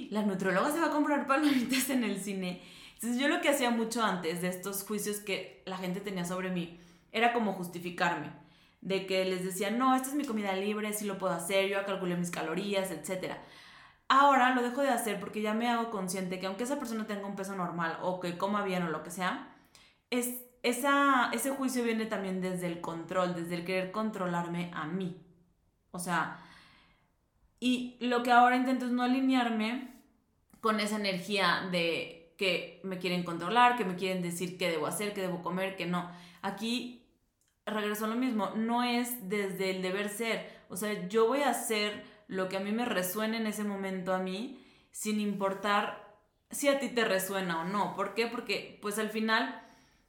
la 0.11 0.23
nutrióloga 0.23 0.71
se 0.71 0.79
va 0.79 0.87
a 0.87 0.91
comprar 0.91 1.27
palomitas 1.27 1.89
en 1.89 2.03
el 2.03 2.19
cine. 2.19 2.61
Entonces 3.01 3.17
yo 3.17 3.29
lo 3.29 3.39
que 3.39 3.47
hacía 3.47 3.71
mucho 3.71 4.03
antes 4.03 4.41
de 4.41 4.49
estos 4.49 4.83
juicios 4.83 5.21
que 5.21 5.63
la 5.65 5.77
gente 5.77 6.01
tenía 6.01 6.25
sobre 6.25 6.49
mí 6.49 6.81
era 7.13 7.31
como 7.31 7.53
justificarme, 7.53 8.29
de 8.81 9.05
que 9.05 9.23
les 9.23 9.45
decía, 9.45 9.71
no, 9.71 9.95
esta 9.95 10.09
es 10.09 10.15
mi 10.15 10.25
comida 10.25 10.51
libre, 10.51 10.91
sí 10.91 11.05
lo 11.05 11.17
puedo 11.17 11.31
hacer, 11.31 11.69
yo 11.69 11.85
calculé 11.85 12.17
mis 12.17 12.29
calorías, 12.29 12.91
etc. 12.91 13.35
Ahora 14.09 14.53
lo 14.53 14.61
dejo 14.61 14.81
de 14.81 14.89
hacer 14.89 15.17
porque 15.17 15.41
ya 15.41 15.53
me 15.53 15.69
hago 15.69 15.91
consciente 15.91 16.41
que 16.41 16.47
aunque 16.47 16.65
esa 16.65 16.77
persona 16.77 17.07
tenga 17.07 17.25
un 17.25 17.37
peso 17.37 17.55
normal 17.55 17.99
o 18.01 18.19
que 18.19 18.37
coma 18.37 18.65
bien 18.65 18.83
o 18.83 18.89
lo 18.89 19.01
que 19.01 19.11
sea, 19.11 19.47
es, 20.09 20.35
esa, 20.61 21.29
ese 21.31 21.51
juicio 21.51 21.85
viene 21.85 22.05
también 22.05 22.41
desde 22.41 22.67
el 22.67 22.81
control, 22.81 23.33
desde 23.33 23.55
el 23.55 23.63
querer 23.63 23.91
controlarme 23.93 24.71
a 24.73 24.85
mí. 24.85 25.15
O 25.91 25.99
sea, 25.99 26.37
y 27.61 27.95
lo 28.01 28.23
que 28.23 28.33
ahora 28.33 28.57
intento 28.57 28.87
es 28.87 28.91
no 28.91 29.03
alinearme 29.03 29.87
con 30.59 30.81
esa 30.81 30.97
energía 30.97 31.69
de 31.71 32.18
que 32.39 32.79
me 32.85 32.99
quieren 32.99 33.23
controlar, 33.23 33.75
que 33.75 33.83
me 33.83 33.97
quieren 33.97 34.23
decir 34.23 34.57
qué 34.57 34.71
debo 34.71 34.87
hacer, 34.87 35.13
qué 35.13 35.19
debo 35.19 35.41
comer, 35.41 35.75
qué 35.75 35.85
no. 35.85 36.09
Aquí 36.41 37.05
regreso 37.65 38.05
a 38.05 38.07
lo 38.07 38.15
mismo, 38.15 38.51
no 38.55 38.81
es 38.81 39.27
desde 39.27 39.71
el 39.71 39.81
deber 39.81 40.07
ser, 40.07 40.49
o 40.69 40.77
sea, 40.77 41.09
yo 41.09 41.27
voy 41.27 41.41
a 41.41 41.49
hacer 41.49 42.01
lo 42.27 42.47
que 42.47 42.55
a 42.55 42.61
mí 42.61 42.71
me 42.71 42.85
resuene 42.85 43.35
en 43.35 43.45
ese 43.45 43.65
momento 43.65 44.13
a 44.13 44.19
mí, 44.19 44.65
sin 44.91 45.19
importar 45.19 46.17
si 46.49 46.69
a 46.69 46.79
ti 46.79 46.87
te 46.87 47.03
resuena 47.03 47.61
o 47.61 47.65
no. 47.65 47.93
¿Por 47.97 48.13
qué? 48.13 48.27
Porque 48.27 48.79
pues 48.81 48.99
al 48.99 49.09
final 49.09 49.61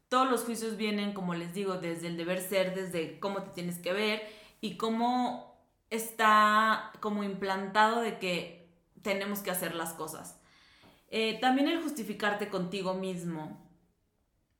todos 0.08 0.30
los 0.30 0.44
juicios 0.44 0.76
vienen, 0.76 1.12
como 1.12 1.34
les 1.34 1.52
digo, 1.52 1.78
desde 1.78 2.06
el 2.06 2.16
deber 2.16 2.40
ser, 2.40 2.76
desde 2.76 3.18
cómo 3.18 3.42
te 3.42 3.50
tienes 3.50 3.78
que 3.78 3.92
ver 3.92 4.22
y 4.60 4.76
cómo 4.76 5.60
está 5.90 6.92
como 7.00 7.24
implantado 7.24 8.00
de 8.00 8.20
que 8.20 8.70
tenemos 9.02 9.40
que 9.40 9.50
hacer 9.50 9.74
las 9.74 9.94
cosas. 9.94 10.39
Eh, 11.10 11.38
también 11.40 11.68
el 11.68 11.82
justificarte 11.82 12.48
contigo 12.48 12.94
mismo 12.94 13.68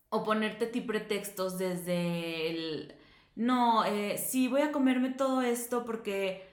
o 0.08 0.24
ponerte 0.24 0.66
a 0.66 0.72
ti 0.72 0.80
pretextos 0.80 1.58
desde 1.58 2.50
el, 2.50 2.94
no, 3.36 3.84
eh, 3.84 4.18
sí, 4.18 4.48
voy 4.48 4.62
a 4.62 4.72
comerme 4.72 5.10
todo 5.10 5.42
esto 5.42 5.84
porque 5.84 6.46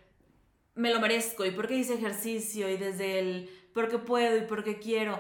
me 0.75 0.93
lo 0.93 0.99
merezco 1.01 1.45
y 1.45 1.51
porque 1.51 1.75
hice 1.75 1.95
ejercicio 1.95 2.69
y 2.69 2.77
desde 2.77 3.19
el, 3.19 3.49
porque 3.73 3.97
puedo 3.97 4.38
y 4.38 4.41
porque 4.41 4.79
quiero. 4.79 5.19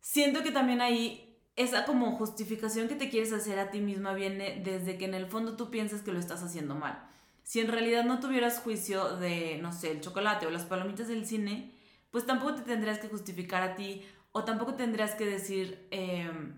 Siento 0.00 0.42
que 0.42 0.50
también 0.50 0.80
ahí 0.80 1.38
esa 1.56 1.84
como 1.84 2.16
justificación 2.16 2.88
que 2.88 2.94
te 2.94 3.10
quieres 3.10 3.32
hacer 3.32 3.58
a 3.58 3.70
ti 3.70 3.80
misma 3.80 4.14
viene 4.14 4.62
desde 4.64 4.96
que 4.96 5.04
en 5.04 5.14
el 5.14 5.26
fondo 5.26 5.56
tú 5.56 5.70
piensas 5.70 6.00
que 6.00 6.12
lo 6.12 6.18
estás 6.18 6.42
haciendo 6.42 6.74
mal. 6.74 7.06
Si 7.42 7.60
en 7.60 7.68
realidad 7.68 8.04
no 8.04 8.20
tuvieras 8.20 8.60
juicio 8.60 9.18
de, 9.18 9.58
no 9.60 9.72
sé, 9.72 9.90
el 9.92 10.00
chocolate 10.00 10.46
o 10.46 10.50
las 10.50 10.64
palomitas 10.64 11.08
del 11.08 11.26
cine, 11.26 11.74
pues 12.10 12.26
tampoco 12.26 12.54
te 12.54 12.62
tendrías 12.62 12.98
que 12.98 13.08
justificar 13.08 13.62
a 13.62 13.74
ti 13.74 14.06
o 14.32 14.44
tampoco 14.44 14.74
tendrías 14.74 15.14
que 15.14 15.26
decir, 15.26 15.88
em, 15.90 16.54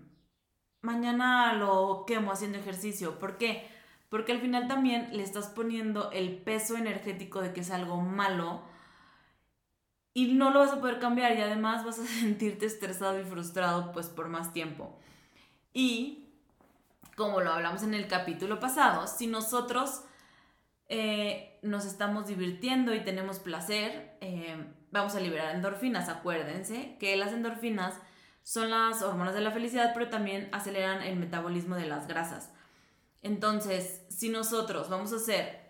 mañana 0.81 1.53
lo 1.53 2.05
quemo 2.05 2.31
haciendo 2.31 2.57
ejercicio. 2.57 3.19
¿Por 3.19 3.37
qué? 3.37 3.67
Porque 4.09 4.31
al 4.31 4.41
final 4.41 4.67
también 4.67 5.09
le 5.15 5.23
estás 5.23 5.47
poniendo 5.47 6.11
el 6.11 6.37
peso 6.37 6.77
energético 6.77 7.41
de 7.41 7.53
que 7.53 7.61
es 7.61 7.71
algo 7.71 8.01
malo 8.01 8.61
y 10.13 10.33
no 10.33 10.51
lo 10.51 10.59
vas 10.59 10.71
a 10.71 10.79
poder 10.79 10.99
cambiar 10.99 11.35
y 11.37 11.41
además 11.41 11.83
vas 11.85 11.99
a 11.99 12.05
sentirte 12.21 12.65
estresado 12.65 13.19
y 13.19 13.23
frustrado 13.23 13.91
pues 13.91 14.07
por 14.07 14.29
más 14.29 14.53
tiempo. 14.53 14.97
Y 15.73 16.29
como 17.15 17.41
lo 17.41 17.51
hablamos 17.51 17.83
en 17.83 17.93
el 17.93 18.07
capítulo 18.07 18.59
pasado, 18.59 19.07
si 19.07 19.27
nosotros 19.27 20.03
eh, 20.89 21.57
nos 21.61 21.85
estamos 21.85 22.27
divirtiendo 22.27 22.93
y 22.93 23.03
tenemos 23.03 23.39
placer, 23.39 24.17
eh, 24.21 24.63
vamos 24.93 25.15
a 25.15 25.19
liberar 25.19 25.55
endorfinas. 25.55 26.07
Acuérdense 26.07 26.95
que 26.99 27.17
las 27.17 27.33
endorfinas 27.33 27.95
son 28.43 28.69
las 28.69 29.01
hormonas 29.01 29.33
de 29.33 29.41
la 29.41 29.51
felicidad, 29.51 29.91
pero 29.93 30.09
también 30.09 30.47
aceleran 30.53 31.01
el 31.01 31.17
metabolismo 31.17 31.75
de 31.75 31.87
las 31.87 32.07
grasas. 32.07 32.51
Entonces, 33.21 34.03
si 34.09 34.29
nosotros 34.29 34.89
vamos 34.89 35.11
a 35.11 35.17
hacer 35.17 35.63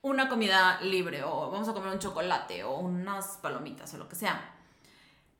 una 0.00 0.28
comida 0.28 0.80
libre 0.80 1.22
o 1.22 1.50
vamos 1.50 1.68
a 1.68 1.74
comer 1.74 1.92
un 1.92 1.98
chocolate 1.98 2.64
o 2.64 2.78
unas 2.78 3.36
palomitas 3.38 3.92
o 3.94 3.98
lo 3.98 4.08
que 4.08 4.16
sea, 4.16 4.54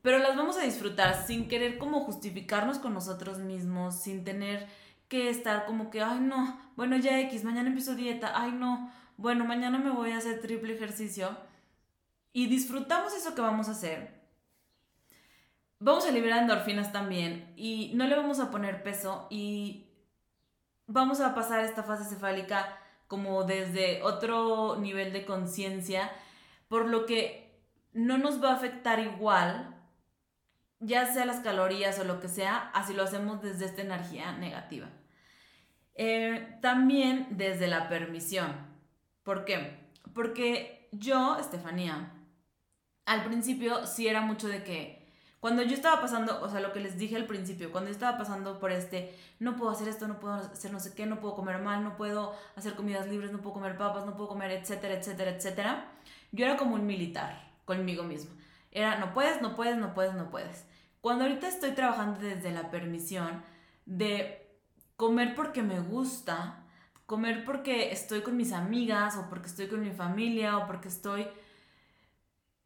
pero 0.01 0.19
las 0.19 0.37
vamos 0.37 0.57
a 0.57 0.63
disfrutar 0.63 1.25
sin 1.25 1.47
querer 1.47 1.77
como 1.77 2.01
justificarnos 2.01 2.77
con 2.77 2.93
nosotros 2.93 3.39
mismos, 3.39 4.01
sin 4.01 4.23
tener 4.23 4.67
que 5.07 5.29
estar 5.29 5.65
como 5.65 5.89
que, 5.89 6.01
ay 6.01 6.19
no, 6.19 6.59
bueno 6.75 6.97
ya 6.97 7.19
X, 7.21 7.43
mañana 7.43 7.69
empiezo 7.69 7.95
dieta, 7.95 8.33
ay 8.35 8.51
no, 8.51 8.91
bueno, 9.17 9.45
mañana 9.45 9.79
me 9.79 9.91
voy 9.91 10.11
a 10.11 10.17
hacer 10.17 10.41
triple 10.41 10.73
ejercicio. 10.73 11.37
Y 12.33 12.47
disfrutamos 12.47 13.13
eso 13.13 13.35
que 13.35 13.41
vamos 13.41 13.69
a 13.69 13.71
hacer. 13.71 14.21
Vamos 15.79 16.05
a 16.05 16.11
liberar 16.11 16.41
endorfinas 16.41 16.91
también 16.91 17.53
y 17.55 17.91
no 17.93 18.07
le 18.07 18.15
vamos 18.15 18.39
a 18.39 18.49
poner 18.49 18.83
peso 18.83 19.27
y 19.29 19.91
vamos 20.87 21.19
a 21.19 21.35
pasar 21.35 21.63
esta 21.63 21.83
fase 21.83 22.05
cefálica 22.09 22.79
como 23.07 23.43
desde 23.43 24.01
otro 24.01 24.77
nivel 24.79 25.13
de 25.13 25.25
conciencia, 25.25 26.11
por 26.67 26.87
lo 26.87 27.05
que 27.05 27.61
no 27.91 28.17
nos 28.17 28.41
va 28.41 28.51
a 28.51 28.55
afectar 28.55 28.99
igual, 28.99 29.75
ya 30.79 31.05
sea 31.13 31.25
las 31.25 31.41
calorías 31.41 31.99
o 31.99 32.03
lo 32.03 32.19
que 32.19 32.27
sea, 32.27 32.71
así 32.73 32.93
lo 32.93 33.03
hacemos 33.03 33.41
desde 33.41 33.65
esta 33.65 33.81
energía 33.81 34.31
negativa. 34.31 34.87
Eh, 35.95 36.57
también 36.61 37.27
desde 37.31 37.67
la 37.67 37.87
permisión. 37.89 38.51
¿Por 39.23 39.45
qué? 39.45 39.91
Porque 40.13 40.87
yo, 40.91 41.37
Estefanía, 41.37 42.11
al 43.05 43.23
principio 43.23 43.85
sí 43.85 44.07
era 44.07 44.21
mucho 44.21 44.47
de 44.47 44.63
que 44.63 45.03
cuando 45.43 45.61
yo 45.61 45.73
estaba 45.73 45.99
pasando, 45.99 46.41
o 46.41 46.49
sea, 46.49 46.61
lo 46.61 46.71
que 46.71 46.79
les 46.79 46.97
dije 46.97 47.17
al 47.17 47.25
principio, 47.25 47.69
cuando 47.69 47.89
yo 47.89 47.93
estaba 47.93 48.17
pasando 48.17 48.59
por 48.59 48.71
este, 48.71 49.13
no 49.39 49.57
puedo 49.57 49.71
hacer 49.71 49.89
esto, 49.89 50.07
no 50.07 50.17
puedo 50.17 50.35
hacer 50.35 50.71
no 50.71 50.79
sé 50.79 50.93
qué, 50.93 51.05
no 51.05 51.19
puedo 51.19 51.35
comer 51.35 51.59
mal, 51.59 51.83
no 51.83 51.97
puedo 51.97 52.33
hacer 52.55 52.75
comidas 52.75 53.07
libres, 53.07 53.33
no 53.33 53.39
puedo 53.39 53.55
comer 53.55 53.77
papas, 53.77 54.05
no 54.05 54.15
puedo 54.15 54.29
comer, 54.29 54.51
etcétera, 54.51 54.93
etcétera, 54.93 55.31
etcétera, 55.31 55.91
yo 56.31 56.45
era 56.45 56.55
como 56.55 56.75
un 56.75 56.85
militar 56.85 57.51
conmigo 57.65 58.03
misma. 58.03 58.31
Era, 58.71 58.97
no 58.99 59.13
puedes, 59.13 59.41
no 59.41 59.55
puedes, 59.57 59.75
no 59.75 59.93
puedes, 59.93 60.13
no 60.13 60.29
puedes. 60.29 60.65
Cuando 61.01 61.25
ahorita 61.25 61.49
estoy 61.49 61.71
trabajando 61.71 62.21
desde 62.21 62.51
la 62.51 62.71
permisión 62.71 63.43
de 63.85 64.49
comer 64.95 65.35
porque 65.35 65.61
me 65.61 65.81
gusta, 65.81 66.63
comer 67.05 67.43
porque 67.43 67.91
estoy 67.91 68.21
con 68.21 68.37
mis 68.37 68.53
amigas 68.53 69.17
o 69.17 69.29
porque 69.29 69.47
estoy 69.47 69.67
con 69.67 69.81
mi 69.81 69.91
familia 69.91 70.57
o 70.57 70.67
porque 70.67 70.87
estoy 70.87 71.27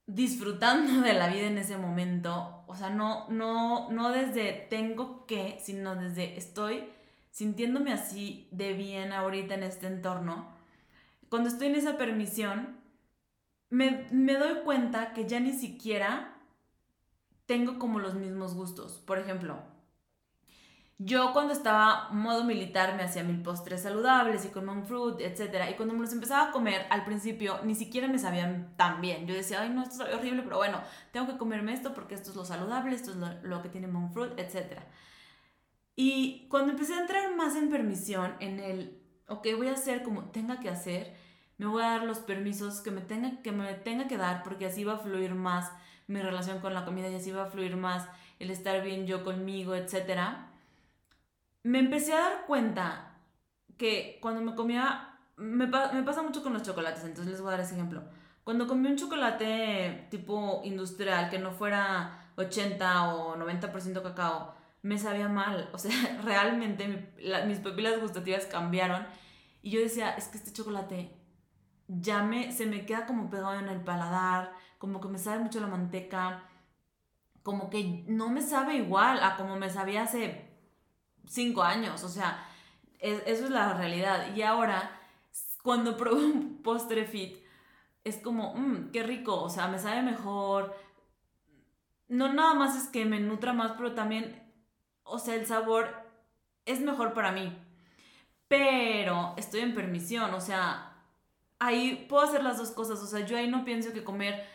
disfrutando 0.08 1.02
de 1.02 1.14
la 1.14 1.28
vida 1.28 1.48
en 1.48 1.58
ese 1.58 1.78
momento. 1.78 2.64
O 2.68 2.76
sea, 2.76 2.90
no, 2.90 3.30
no, 3.30 3.92
no 3.92 4.10
desde 4.12 4.54
tengo 4.70 5.26
que, 5.28 5.60
sino 5.62 5.96
desde 5.96 6.38
estoy 6.38 6.86
sintiéndome 7.32 7.94
así 7.94 8.48
de 8.52 8.74
bien 8.74 9.14
ahorita 9.14 9.54
en 9.54 9.64
este 9.64 9.88
entorno. 9.88 10.48
Cuando 11.30 11.50
estoy 11.50 11.68
en 11.68 11.76
esa 11.76 11.98
permisión, 11.98 12.78
me, 13.70 14.08
me 14.12 14.34
doy 14.36 14.62
cuenta 14.64 15.14
que 15.14 15.28
ya 15.28 15.40
ni 15.40 15.54
siquiera 15.54 16.34
tengo 17.46 17.78
como 17.78 18.00
los 18.00 18.16
mismos 18.16 18.56
gustos. 18.56 18.94
Por 19.06 19.20
ejemplo, 19.20 19.60
yo 21.00 21.32
cuando 21.32 21.54
estaba 21.54 22.10
modo 22.10 22.44
militar 22.44 22.96
me 22.96 23.04
hacía 23.04 23.24
mil 23.24 23.44
postres 23.44 23.84
saludables 23.84 24.46
y 24.46 24.50
con 24.50 24.66
monk 24.66 24.86
fruit, 24.86 25.20
etc. 25.20 25.70
Y 25.70 25.76
cuando 25.76 25.94
me 25.94 26.02
los 26.02 26.12
empezaba 26.12 26.50
a 26.50 26.52
comer, 26.52 26.88
al 26.90 27.06
principio 27.06 27.60
ni 27.64 27.76
siquiera 27.76 28.08
me 28.08 28.18
sabían 28.18 28.74
tan 28.78 29.00
bien. 29.00 29.28
Yo 29.28 29.36
decía, 29.36 29.62
ay 29.62 29.70
no, 29.70 29.84
esto 29.84 30.08
es 30.08 30.16
horrible, 30.16 30.42
pero 30.42 30.58
bueno, 30.58 30.82
tengo 31.12 31.28
que 31.28 31.38
comerme 31.38 31.74
esto 31.74 31.94
porque 31.94 32.16
esto 32.16 32.32
es 32.32 32.36
lo 32.36 32.46
saludable, 32.46 32.96
esto 32.96 33.12
es 33.12 33.18
lo, 33.44 33.62
que 33.62 33.70
tiene 33.70 33.88
monk 33.88 34.12
fruit, 34.12 34.32
etc. 34.38 34.82
Y 35.96 36.48
cuando 36.50 36.72
empecé 36.72 36.96
a 36.96 37.02
entrar 37.02 37.36
más 37.36 37.56
en 37.56 37.70
permisión, 37.70 38.36
en 38.40 38.60
el, 38.60 39.00
ok, 39.28 39.48
voy 39.56 39.68
a 39.68 39.74
hacer 39.74 40.02
como 40.02 40.32
tenga 40.32 40.60
que 40.60 40.70
hacer, 40.70 41.16
me 41.60 41.68
voy 41.68 41.84
a 41.84 41.90
dar 41.90 42.04
los 42.06 42.20
permisos 42.20 42.82
que 42.82 42.90
me 42.90 43.02
tenga 43.02 43.42
que, 43.44 43.52
me 43.52 43.72
tenga 43.76 44.08
que 44.08 44.18
dar 44.18 44.42
porque 44.44 44.66
así 44.66 44.84
va 44.84 44.94
a 44.96 45.00
fluir 45.00 45.36
más 45.36 45.72
mi 46.08 46.22
relación 46.22 46.60
con 46.60 46.74
la 46.74 46.86
comida 46.86 47.10
y 47.10 47.16
así 47.16 47.32
va 47.32 47.44
a 47.44 47.52
fluir 47.52 47.78
más 47.78 48.08
el 48.40 48.50
estar 48.50 48.84
bien 48.84 49.06
yo 49.06 49.24
conmigo, 49.24 49.76
etcétera 49.76 50.54
me 51.64 51.80
empecé 51.80 52.14
a 52.14 52.20
dar 52.20 52.46
cuenta 52.46 53.18
que 53.78 54.18
cuando 54.22 54.42
me 54.42 54.56
comía, 54.56 55.20
me, 55.36 55.68
pasa 55.68 56.24
mucho 56.24 56.44
con 56.44 56.54
los 56.54 56.64
chocolates, 56.64 57.04
entonces 57.04 57.32
les 57.34 57.42
voy 57.42 57.50
a 57.50 57.52
dar 57.58 57.60
ese 57.62 57.76
ejemplo. 57.76 58.04
Cuando 58.44 58.68
comí 58.68 58.88
un 58.88 58.96
chocolate 58.96 60.08
tipo 60.10 60.62
industrial 60.64 61.30
que 61.30 61.38
no 61.38 61.52
fuera 61.52 62.32
80 62.38 63.16
o 63.16 63.36
90% 63.36 64.02
cacao, 64.02 64.56
me 64.82 64.98
sabía 64.98 65.28
mal. 65.28 65.70
O 65.74 65.78
sea, 65.78 65.92
realmente 66.24 67.14
mis 67.46 67.60
papilas 67.60 68.00
gustativas 68.00 68.46
cambiaron. 68.46 69.06
Y 69.62 69.72
yo 69.72 69.82
decía, 69.82 70.12
es 70.12 70.30
que 70.30 70.38
este 70.38 70.54
chocolate 70.54 71.14
ya 71.88 72.24
me, 72.24 72.52
se 72.52 72.66
me 72.66 72.86
queda 72.86 73.06
como 73.06 73.30
pegado 73.30 73.60
en 73.60 73.68
el 73.68 73.82
paladar, 73.82 74.54
como 74.78 75.02
que 75.02 75.08
me 75.08 75.18
sabe 75.18 75.40
mucho 75.40 75.60
la 75.60 75.68
manteca, 75.68 76.44
como 77.44 77.70
que 77.70 78.04
no 78.08 78.30
me 78.30 78.42
sabe 78.42 78.76
igual 78.76 79.24
a 79.24 79.38
como 79.38 79.58
me 79.58 79.70
sabía 79.70 80.04
hace 80.04 80.47
cinco 81.28 81.64
años, 81.64 82.04
o 82.04 82.10
sea, 82.10 82.46
eso 83.00 83.46
es 83.46 83.50
la 83.50 83.74
realidad. 83.74 84.36
Y 84.36 84.42
ahora, 84.42 85.00
cuando 85.64 85.98
pruebo 85.98 86.18
un 86.18 86.62
postre 86.64 87.06
fit, 87.06 87.38
es 88.04 88.18
como, 88.18 88.54
mmm, 88.56 88.92
qué 88.92 89.04
rico, 89.04 89.42
o 89.42 89.50
sea, 89.50 89.68
me 89.68 89.80
sabe 89.80 90.02
mejor. 90.02 90.76
No 92.08 92.34
nada 92.34 92.54
más 92.54 92.76
es 92.76 92.90
que 92.90 93.06
me 93.06 93.20
nutra 93.20 93.54
más, 93.54 93.74
pero 93.74 93.94
también, 93.94 94.52
o 95.04 95.20
sea, 95.20 95.36
el 95.36 95.46
sabor 95.46 95.90
es 96.66 96.80
mejor 96.82 97.14
para 97.14 97.32
mí. 97.32 97.58
Pero 98.48 99.34
estoy 99.38 99.62
en 99.62 99.76
permisión, 99.76 100.34
o 100.34 100.40
sea, 100.40 101.04
ahí 101.60 102.06
puedo 102.08 102.24
hacer 102.24 102.44
las 102.44 102.58
dos 102.58 102.72
cosas, 102.72 103.00
o 103.02 103.08
sea, 103.08 103.26
yo 103.26 103.38
ahí 103.38 103.50
no 103.50 103.66
pienso 103.66 103.92
que 103.92 104.04
comer 104.04 104.46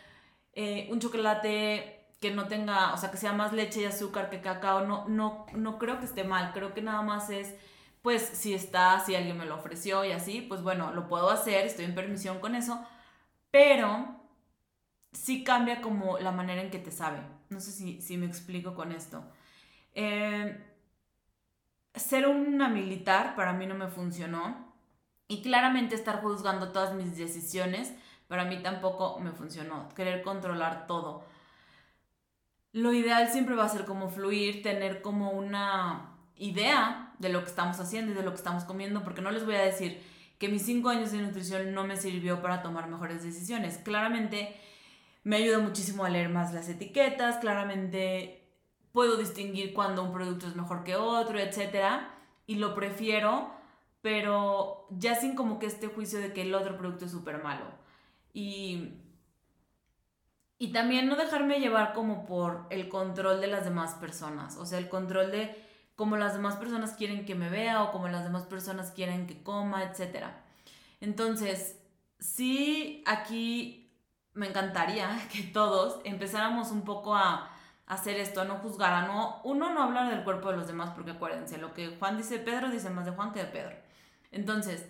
eh, 0.53 0.87
un 0.91 0.99
chocolate 0.99 2.02
que 2.23 2.31
no 2.31 2.47
tenga, 2.47 2.93
o 2.93 2.97
sea, 2.97 3.11
que 3.11 3.17
sea 3.17 3.33
más 3.33 3.51
leche 3.51 3.81
y 3.81 3.85
azúcar 3.85 4.29
que 4.29 4.39
cacao, 4.39 4.87
no, 4.87 5.09
no, 5.09 5.45
no 5.53 5.77
creo 5.77 5.99
que 5.99 6.05
esté 6.05 6.23
mal, 6.23 6.53
creo 6.53 6.73
que 6.73 6.81
nada 6.81 7.01
más 7.01 7.29
es, 7.29 7.53
pues 8.01 8.21
si 8.21 8.53
está, 8.53 9.01
si 9.01 9.13
alguien 9.13 9.37
me 9.37 9.45
lo 9.45 9.55
ofreció 9.55 10.05
y 10.05 10.13
así, 10.13 10.39
pues 10.39 10.63
bueno, 10.63 10.93
lo 10.93 11.09
puedo 11.09 11.29
hacer, 11.29 11.65
estoy 11.65 11.83
en 11.83 11.95
permisión 11.95 12.39
con 12.39 12.55
eso, 12.55 12.81
pero 13.51 14.21
sí 15.11 15.43
cambia 15.43 15.81
como 15.81 16.17
la 16.17 16.31
manera 16.31 16.61
en 16.61 16.71
que 16.71 16.79
te 16.79 16.91
sabe. 16.91 17.19
No 17.49 17.59
sé 17.59 17.73
si, 17.73 18.17
me 18.17 18.25
explico 18.25 18.73
con 18.73 18.93
esto. 18.93 19.25
Eh, 19.93 20.65
ser 21.93 22.29
una 22.29 22.69
militar 22.69 23.35
para 23.35 23.51
mí 23.51 23.65
no 23.65 23.75
me 23.75 23.89
funcionó 23.89 24.73
y 25.27 25.41
claramente 25.41 25.95
estar 25.95 26.21
juzgando 26.21 26.71
todas 26.71 26.93
mis 26.93 27.17
decisiones 27.17 27.93
para 28.29 28.45
mí 28.45 28.63
tampoco 28.63 29.19
me 29.19 29.33
funcionó. 29.33 29.89
Querer 29.89 30.23
controlar 30.23 30.87
todo 30.87 31.32
lo 32.73 32.91
ideal 32.91 33.29
siempre 33.29 33.55
va 33.55 33.65
a 33.65 33.69
ser 33.69 33.85
como 33.85 34.09
fluir, 34.09 34.63
tener 34.63 35.01
como 35.01 35.31
una 35.31 36.17
idea 36.35 37.13
de 37.19 37.29
lo 37.29 37.41
que 37.41 37.49
estamos 37.49 37.79
haciendo 37.79 38.11
y 38.11 38.15
de 38.15 38.23
lo 38.23 38.31
que 38.31 38.37
estamos 38.37 38.63
comiendo, 38.63 39.03
porque 39.03 39.21
no 39.21 39.31
les 39.31 39.45
voy 39.45 39.55
a 39.55 39.61
decir 39.61 40.01
que 40.39 40.49
mis 40.49 40.63
cinco 40.63 40.89
años 40.89 41.11
de 41.11 41.21
nutrición 41.21 41.73
no 41.73 41.85
me 41.85 41.95
sirvió 41.95 42.41
para 42.41 42.61
tomar 42.61 42.89
mejores 42.89 43.23
decisiones. 43.23 43.77
Claramente 43.77 44.55
me 45.23 45.37
ayuda 45.37 45.59
muchísimo 45.59 46.03
a 46.03 46.09
leer 46.09 46.29
más 46.29 46.53
las 46.53 46.67
etiquetas, 46.67 47.37
claramente 47.37 48.43
puedo 48.91 49.17
distinguir 49.17 49.73
cuando 49.73 50.03
un 50.03 50.11
producto 50.11 50.47
es 50.47 50.55
mejor 50.55 50.83
que 50.83 50.95
otro, 50.95 51.39
etc. 51.39 52.01
Y 52.47 52.55
lo 52.55 52.73
prefiero, 52.73 53.51
pero 54.01 54.87
ya 54.89 55.15
sin 55.15 55.35
como 55.35 55.59
que 55.59 55.67
este 55.67 55.87
juicio 55.87 56.19
de 56.19 56.33
que 56.33 56.41
el 56.41 56.55
otro 56.55 56.75
producto 56.77 57.05
es 57.05 57.11
súper 57.11 57.43
malo. 57.43 57.65
Y 58.33 59.02
y 60.63 60.71
también 60.71 61.09
no 61.09 61.17
dejarme 61.17 61.59
llevar 61.59 61.91
como 61.91 62.25
por 62.25 62.67
el 62.69 62.87
control 62.87 63.41
de 63.41 63.47
las 63.47 63.65
demás 63.65 63.95
personas, 63.95 64.55
o 64.55 64.65
sea, 64.65 64.77
el 64.77 64.87
control 64.87 65.29
de 65.29 65.61
cómo 65.97 66.15
las 66.15 66.35
demás 66.35 66.55
personas 66.55 66.93
quieren 66.93 67.25
que 67.25 67.35
me 67.35 67.49
vea 67.49 67.83
o 67.83 67.91
como 67.91 68.07
las 68.07 68.23
demás 68.23 68.43
personas 68.43 68.91
quieren 68.91 69.27
que 69.27 69.43
coma, 69.43 69.83
etc. 69.83 70.27
Entonces, 71.01 71.81
sí, 72.17 73.03
aquí 73.05 73.91
me 74.31 74.47
encantaría 74.47 75.09
que 75.33 75.41
todos 75.43 75.99
empezáramos 76.05 76.71
un 76.71 76.83
poco 76.83 77.13
a 77.13 77.51
hacer 77.85 78.15
esto, 78.15 78.39
a 78.39 78.45
no 78.45 78.55
juzgar, 78.59 78.93
a 78.93 79.05
no, 79.05 79.41
uno 79.43 79.73
no 79.73 79.83
hablar 79.83 80.09
del 80.11 80.23
cuerpo 80.23 80.49
de 80.49 80.55
los 80.55 80.67
demás, 80.67 80.91
porque 80.91 81.11
acuérdense, 81.11 81.57
lo 81.57 81.73
que 81.73 81.97
Juan 81.97 82.15
dice 82.15 82.39
Pedro 82.39 82.69
dice 82.69 82.89
más 82.89 83.03
de 83.03 83.11
Juan 83.11 83.33
que 83.33 83.41
de 83.41 83.47
Pedro. 83.47 83.75
Entonces, 84.31 84.87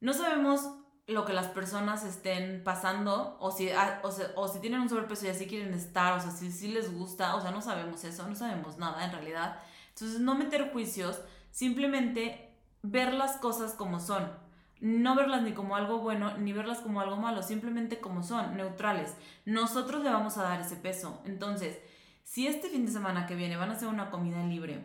no 0.00 0.12
sabemos 0.12 0.68
lo 1.06 1.24
que 1.24 1.34
las 1.34 1.48
personas 1.48 2.04
estén 2.04 2.62
pasando 2.64 3.36
o 3.38 3.50
si, 3.50 3.70
ah, 3.70 4.00
o, 4.02 4.48
si 4.48 4.60
tienen 4.60 4.80
un 4.80 4.88
sobrepeso 4.88 5.26
y 5.26 5.28
así 5.28 5.46
quieren 5.46 5.74
estar, 5.74 6.16
o 6.16 6.20
sea, 6.20 6.30
si, 6.30 6.50
si 6.50 6.68
les 6.68 6.92
gusta, 6.92 7.36
o 7.36 7.40
sea, 7.40 7.50
no 7.50 7.60
sabemos 7.60 8.04
eso, 8.04 8.26
no 8.26 8.34
sabemos 8.34 8.78
nada 8.78 9.04
en 9.04 9.12
realidad. 9.12 9.60
Entonces, 9.90 10.20
no 10.20 10.34
meter 10.34 10.72
juicios, 10.72 11.20
simplemente 11.50 12.56
ver 12.82 13.12
las 13.12 13.36
cosas 13.36 13.74
como 13.74 14.00
son. 14.00 14.32
No 14.80 15.14
verlas 15.14 15.42
ni 15.42 15.52
como 15.52 15.76
algo 15.76 15.98
bueno, 15.98 16.36
ni 16.38 16.52
verlas 16.52 16.80
como 16.80 17.00
algo 17.00 17.16
malo, 17.16 17.42
simplemente 17.42 18.00
como 18.00 18.22
son, 18.22 18.56
neutrales. 18.56 19.14
Nosotros 19.44 20.02
le 20.02 20.10
vamos 20.10 20.36
a 20.36 20.42
dar 20.42 20.60
ese 20.60 20.76
peso. 20.76 21.22
Entonces, 21.24 21.78
si 22.22 22.46
este 22.46 22.68
fin 22.68 22.86
de 22.86 22.92
semana 22.92 23.26
que 23.26 23.36
viene 23.36 23.56
van 23.56 23.70
a 23.70 23.74
hacer 23.74 23.88
una 23.88 24.10
comida 24.10 24.42
libre, 24.42 24.84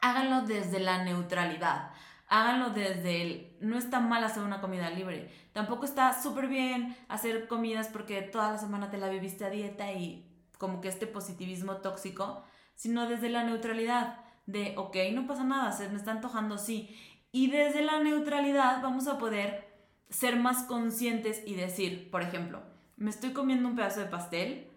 háganlo 0.00 0.42
desde 0.42 0.80
la 0.80 1.02
neutralidad 1.04 1.92
háganlo 2.30 2.70
desde 2.70 3.22
el, 3.22 3.49
no 3.60 3.78
está 3.78 4.00
mal 4.00 4.24
hacer 4.24 4.42
una 4.42 4.60
comida 4.60 4.90
libre, 4.90 5.30
tampoco 5.52 5.84
está 5.84 6.20
súper 6.20 6.48
bien 6.48 6.96
hacer 7.08 7.46
comidas 7.46 7.88
porque 7.88 8.22
toda 8.22 8.52
la 8.52 8.58
semana 8.58 8.90
te 8.90 8.98
la 8.98 9.08
viviste 9.08 9.44
a 9.44 9.50
dieta 9.50 9.92
y 9.92 10.26
como 10.58 10.80
que 10.80 10.88
este 10.88 11.06
positivismo 11.06 11.76
tóxico, 11.76 12.42
sino 12.74 13.08
desde 13.08 13.28
la 13.28 13.44
neutralidad 13.44 14.18
de, 14.46 14.74
ok, 14.76 14.96
no 15.12 15.26
pasa 15.26 15.44
nada, 15.44 15.72
se 15.72 15.88
me 15.88 15.96
está 15.96 16.12
antojando, 16.12 16.58
sí. 16.58 16.96
Y 17.32 17.50
desde 17.50 17.82
la 17.82 18.00
neutralidad 18.02 18.82
vamos 18.82 19.06
a 19.06 19.18
poder 19.18 19.68
ser 20.08 20.36
más 20.36 20.64
conscientes 20.64 21.42
y 21.46 21.54
decir, 21.54 22.10
por 22.10 22.22
ejemplo, 22.22 22.62
me 22.96 23.10
estoy 23.10 23.32
comiendo 23.32 23.68
un 23.68 23.76
pedazo 23.76 24.00
de 24.00 24.06
pastel, 24.06 24.68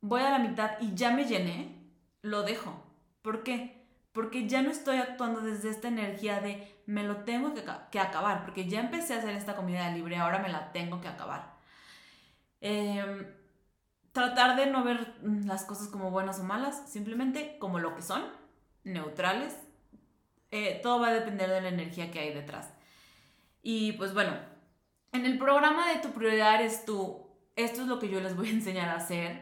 voy 0.00 0.22
a 0.22 0.30
la 0.30 0.38
mitad 0.38 0.72
y 0.80 0.94
ya 0.94 1.12
me 1.12 1.24
llené, 1.24 1.78
lo 2.22 2.42
dejo. 2.42 2.82
¿Por 3.22 3.42
qué? 3.42 3.81
Porque 4.12 4.46
ya 4.46 4.62
no 4.62 4.70
estoy 4.70 4.98
actuando 4.98 5.40
desde 5.40 5.70
esta 5.70 5.88
energía 5.88 6.40
de 6.40 6.82
me 6.86 7.02
lo 7.04 7.18
tengo 7.18 7.54
que, 7.54 7.98
acabar, 7.98 8.44
porque 8.44 8.68
ya 8.68 8.80
empecé 8.80 9.14
a 9.14 9.18
hacer 9.18 9.34
esta 9.34 9.56
comida 9.56 9.90
libre, 9.90 10.16
ahora 10.16 10.38
me 10.38 10.48
la 10.48 10.72
tengo 10.72 11.00
que 11.00 11.08
acabar. 11.08 11.54
Em, 12.60 13.26
tratar 14.12 14.56
de 14.56 14.66
no 14.66 14.84
ver 14.84 15.14
las 15.22 15.64
cosas 15.64 15.88
como 15.88 16.10
buenas 16.10 16.40
o 16.40 16.44
malas, 16.44 16.90
simplemente 16.90 17.56
como 17.58 17.78
lo 17.78 17.94
que 17.94 18.02
son, 18.02 18.22
neutrales. 18.84 19.56
Eh, 20.50 20.80
todo 20.82 21.00
va 21.00 21.08
a 21.08 21.14
depender 21.14 21.48
de 21.48 21.62
la 21.62 21.68
energía 21.68 22.10
que 22.10 22.20
hay 22.20 22.34
detrás. 22.34 22.72
Y 23.62 23.92
pues 23.92 24.12
bueno, 24.12 24.34
en 25.12 25.24
el 25.24 25.38
programa 25.38 25.92
de 25.92 26.00
tu 26.00 26.10
prioridad 26.10 26.56
eres 26.56 26.84
tú, 26.84 27.26
esto 27.56 27.82
es 27.82 27.86
lo 27.86 27.98
que 27.98 28.08
yo 28.08 28.20
les 28.20 28.36
voy 28.36 28.48
a 28.48 28.52
enseñar 28.52 28.88
a 28.88 28.96
hacer. 28.96 29.40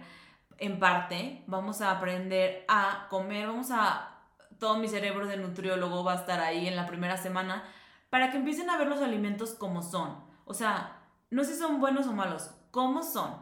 En 0.59 0.79
parte, 0.79 1.43
vamos 1.47 1.81
a 1.81 1.91
aprender 1.91 2.65
a 2.69 3.07
comer, 3.09 3.47
vamos 3.47 3.71
a... 3.71 4.20
Todo 4.61 4.77
mi 4.77 4.87
cerebro 4.87 5.27
de 5.27 5.39
nutriólogo 5.39 6.05
va 6.05 6.13
a 6.13 6.17
estar 6.17 6.39
ahí 6.39 6.69
en 6.69 6.77
la 6.77 6.87
primera 6.87 7.17
semana 7.17 7.65
para 8.11 8.31
que 8.31 8.37
empiecen 8.37 8.71
a 8.71 8.77
ver 8.77 8.87
los 8.87 9.01
alimentos 9.01 9.55
como 9.55 9.83
son. 9.83 10.23
O 10.45 10.55
sea, 10.55 11.03
no 11.31 11.45
si 11.45 11.55
son 11.55 11.81
buenos 11.81 12.07
o 12.07 12.13
malos, 12.13 12.51
cómo 12.71 13.03
son. 13.03 13.35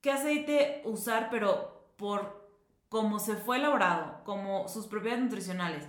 ¿Qué 0.00 0.10
aceite 0.10 0.82
usar, 0.84 1.28
pero 1.30 1.94
por 1.96 2.50
cómo 2.88 3.20
se 3.20 3.36
fue 3.36 3.58
elaborado, 3.58 4.24
como 4.24 4.68
sus 4.68 4.86
propiedades 4.88 5.22
nutricionales? 5.22 5.86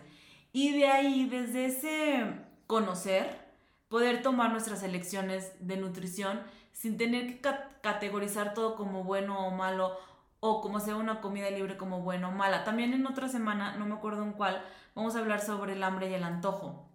Y 0.51 0.77
de 0.77 0.87
ahí, 0.87 1.27
desde 1.27 1.65
ese 1.65 2.45
conocer, 2.67 3.43
poder 3.87 4.21
tomar 4.21 4.51
nuestras 4.51 4.83
elecciones 4.83 5.53
de 5.59 5.77
nutrición 5.77 6.41
sin 6.71 6.97
tener 6.97 7.41
que 7.41 7.51
categorizar 7.81 8.53
todo 8.53 8.75
como 8.75 9.03
bueno 9.03 9.47
o 9.47 9.51
malo 9.51 9.97
o 10.45 10.59
como 10.59 10.81
sea 10.81 10.97
una 10.97 11.21
comida 11.21 11.49
libre 11.49 11.77
como 11.77 12.01
bueno 12.01 12.27
o 12.27 12.31
mala. 12.31 12.65
También 12.65 12.91
en 12.91 13.07
otra 13.07 13.29
semana, 13.29 13.77
no 13.77 13.85
me 13.85 13.95
acuerdo 13.95 14.23
en 14.23 14.33
cuál, 14.33 14.61
vamos 14.93 15.15
a 15.15 15.19
hablar 15.19 15.39
sobre 15.39 15.71
el 15.71 15.81
hambre 15.81 16.09
y 16.09 16.13
el 16.15 16.23
antojo. 16.25 16.89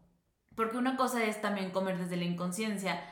Porque 0.54 0.76
una 0.76 0.98
cosa 0.98 1.24
es 1.24 1.40
también 1.40 1.70
comer 1.70 1.96
desde 1.96 2.18
la 2.18 2.24
inconsciencia 2.24 3.02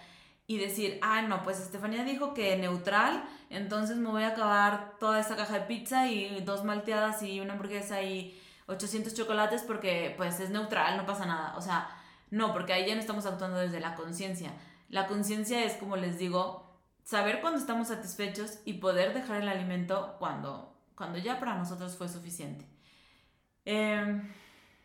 y 0.47 0.59
decir, 0.59 0.99
ah, 1.01 1.23
no, 1.23 1.43
pues 1.43 1.59
Estefanía 1.59 2.05
dijo 2.05 2.35
que 2.35 2.55
neutral, 2.59 3.25
entonces 3.49 3.97
me 3.97 4.11
voy 4.11 4.25
a 4.25 4.29
acabar 4.29 4.99
toda 5.01 5.21
esta 5.21 5.37
caja 5.37 5.55
de 5.55 5.61
pizza 5.63 6.07
y 6.07 6.43
dos 6.43 6.65
malteadas 6.65 7.23
y 7.23 7.41
una 7.41 7.55
hamburguesa 7.55 8.03
y 8.03 8.39
800 8.67 9.15
chocolates 9.15 9.63
porque 9.63 10.13
pues 10.19 10.39
es 10.41 10.51
neutral, 10.51 10.99
no 10.99 11.07
pasa 11.07 11.25
nada. 11.25 11.55
O 11.57 11.63
sea, 11.63 11.89
no, 12.31 12.53
porque 12.53 12.75
ahí 12.75 12.87
ya 12.87 12.95
no 12.95 13.01
estamos 13.01 13.25
actuando 13.25 13.57
desde 13.57 13.81
la 13.81 13.95
conciencia. 13.95 14.53
La 14.91 15.07
conciencia 15.07 15.65
es, 15.65 15.77
como 15.77 15.97
les 15.97 16.19
digo, 16.19 16.66
saber 17.07 17.41
cuando 17.41 17.61
estamos 17.61 17.87
satisfechos 17.87 18.59
y 18.65 18.75
poder 18.75 19.15
dejar 19.15 19.41
el 19.41 19.49
alimento 19.49 20.17
cuando, 20.19 20.77
cuando 20.97 21.19
ya 21.19 21.39
para 21.39 21.55
nosotros 21.55 21.97
fue 21.97 22.09
suficiente. 22.09 22.67
Em, 23.65 24.29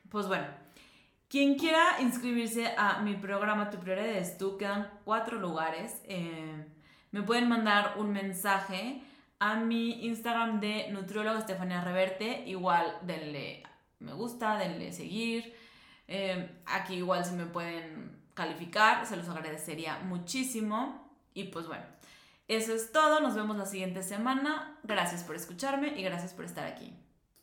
pues 0.08 0.28
bueno, 0.28 0.46
quien 1.28 1.58
quiera 1.58 2.00
inscribirse 2.00 2.76
a 2.78 3.02
mi 3.02 3.16
programa 3.16 3.72
Tu 3.72 3.80
Prioridad 3.80 4.18
es 4.18 4.38
tú, 4.38 4.56
quedan 4.56 4.88
cuatro 5.04 5.40
lugares. 5.40 6.00
Em, 6.06 6.64
me 7.10 7.24
pueden 7.24 7.50
mandar 7.50 7.96
un 7.98 8.12
mensaje 8.12 9.02
a 9.40 9.56
mi 9.56 10.06
Instagram 10.06 10.60
de 10.60 10.92
nutrióloga 10.92 11.40
Estefania 11.40 11.82
Reverte. 11.82 12.44
Igual 12.46 13.00
denle 13.02 13.64
me 13.98 14.14
gusta, 14.14 14.58
denle 14.58 14.92
seguir. 14.94 15.56
Em, 16.08 16.48
aquí 16.68 16.96
igual 16.96 17.26
si 17.26 17.34
me 17.34 17.46
pueden 17.46 18.22
calificar, 18.36 19.08
se 19.08 19.18
los 19.18 19.28
agradecería 19.28 19.98
muchísimo. 20.00 21.10
Y 21.34 21.46
pues 21.46 21.66
bueno, 21.66 21.84
eso 22.56 22.74
es 22.74 22.92
todo. 22.92 23.22
Nos 23.22 23.36
vemos 23.36 23.58
la 23.58 23.66
siguiente 23.66 24.04
semana. 24.04 24.78
Gracias 24.84 25.24
por 25.24 25.36
escucharme 25.36 26.00
y 26.00 26.04
gracias 26.04 26.34
por 26.34 26.46
estar 26.46 26.66
aquí. 26.66 26.94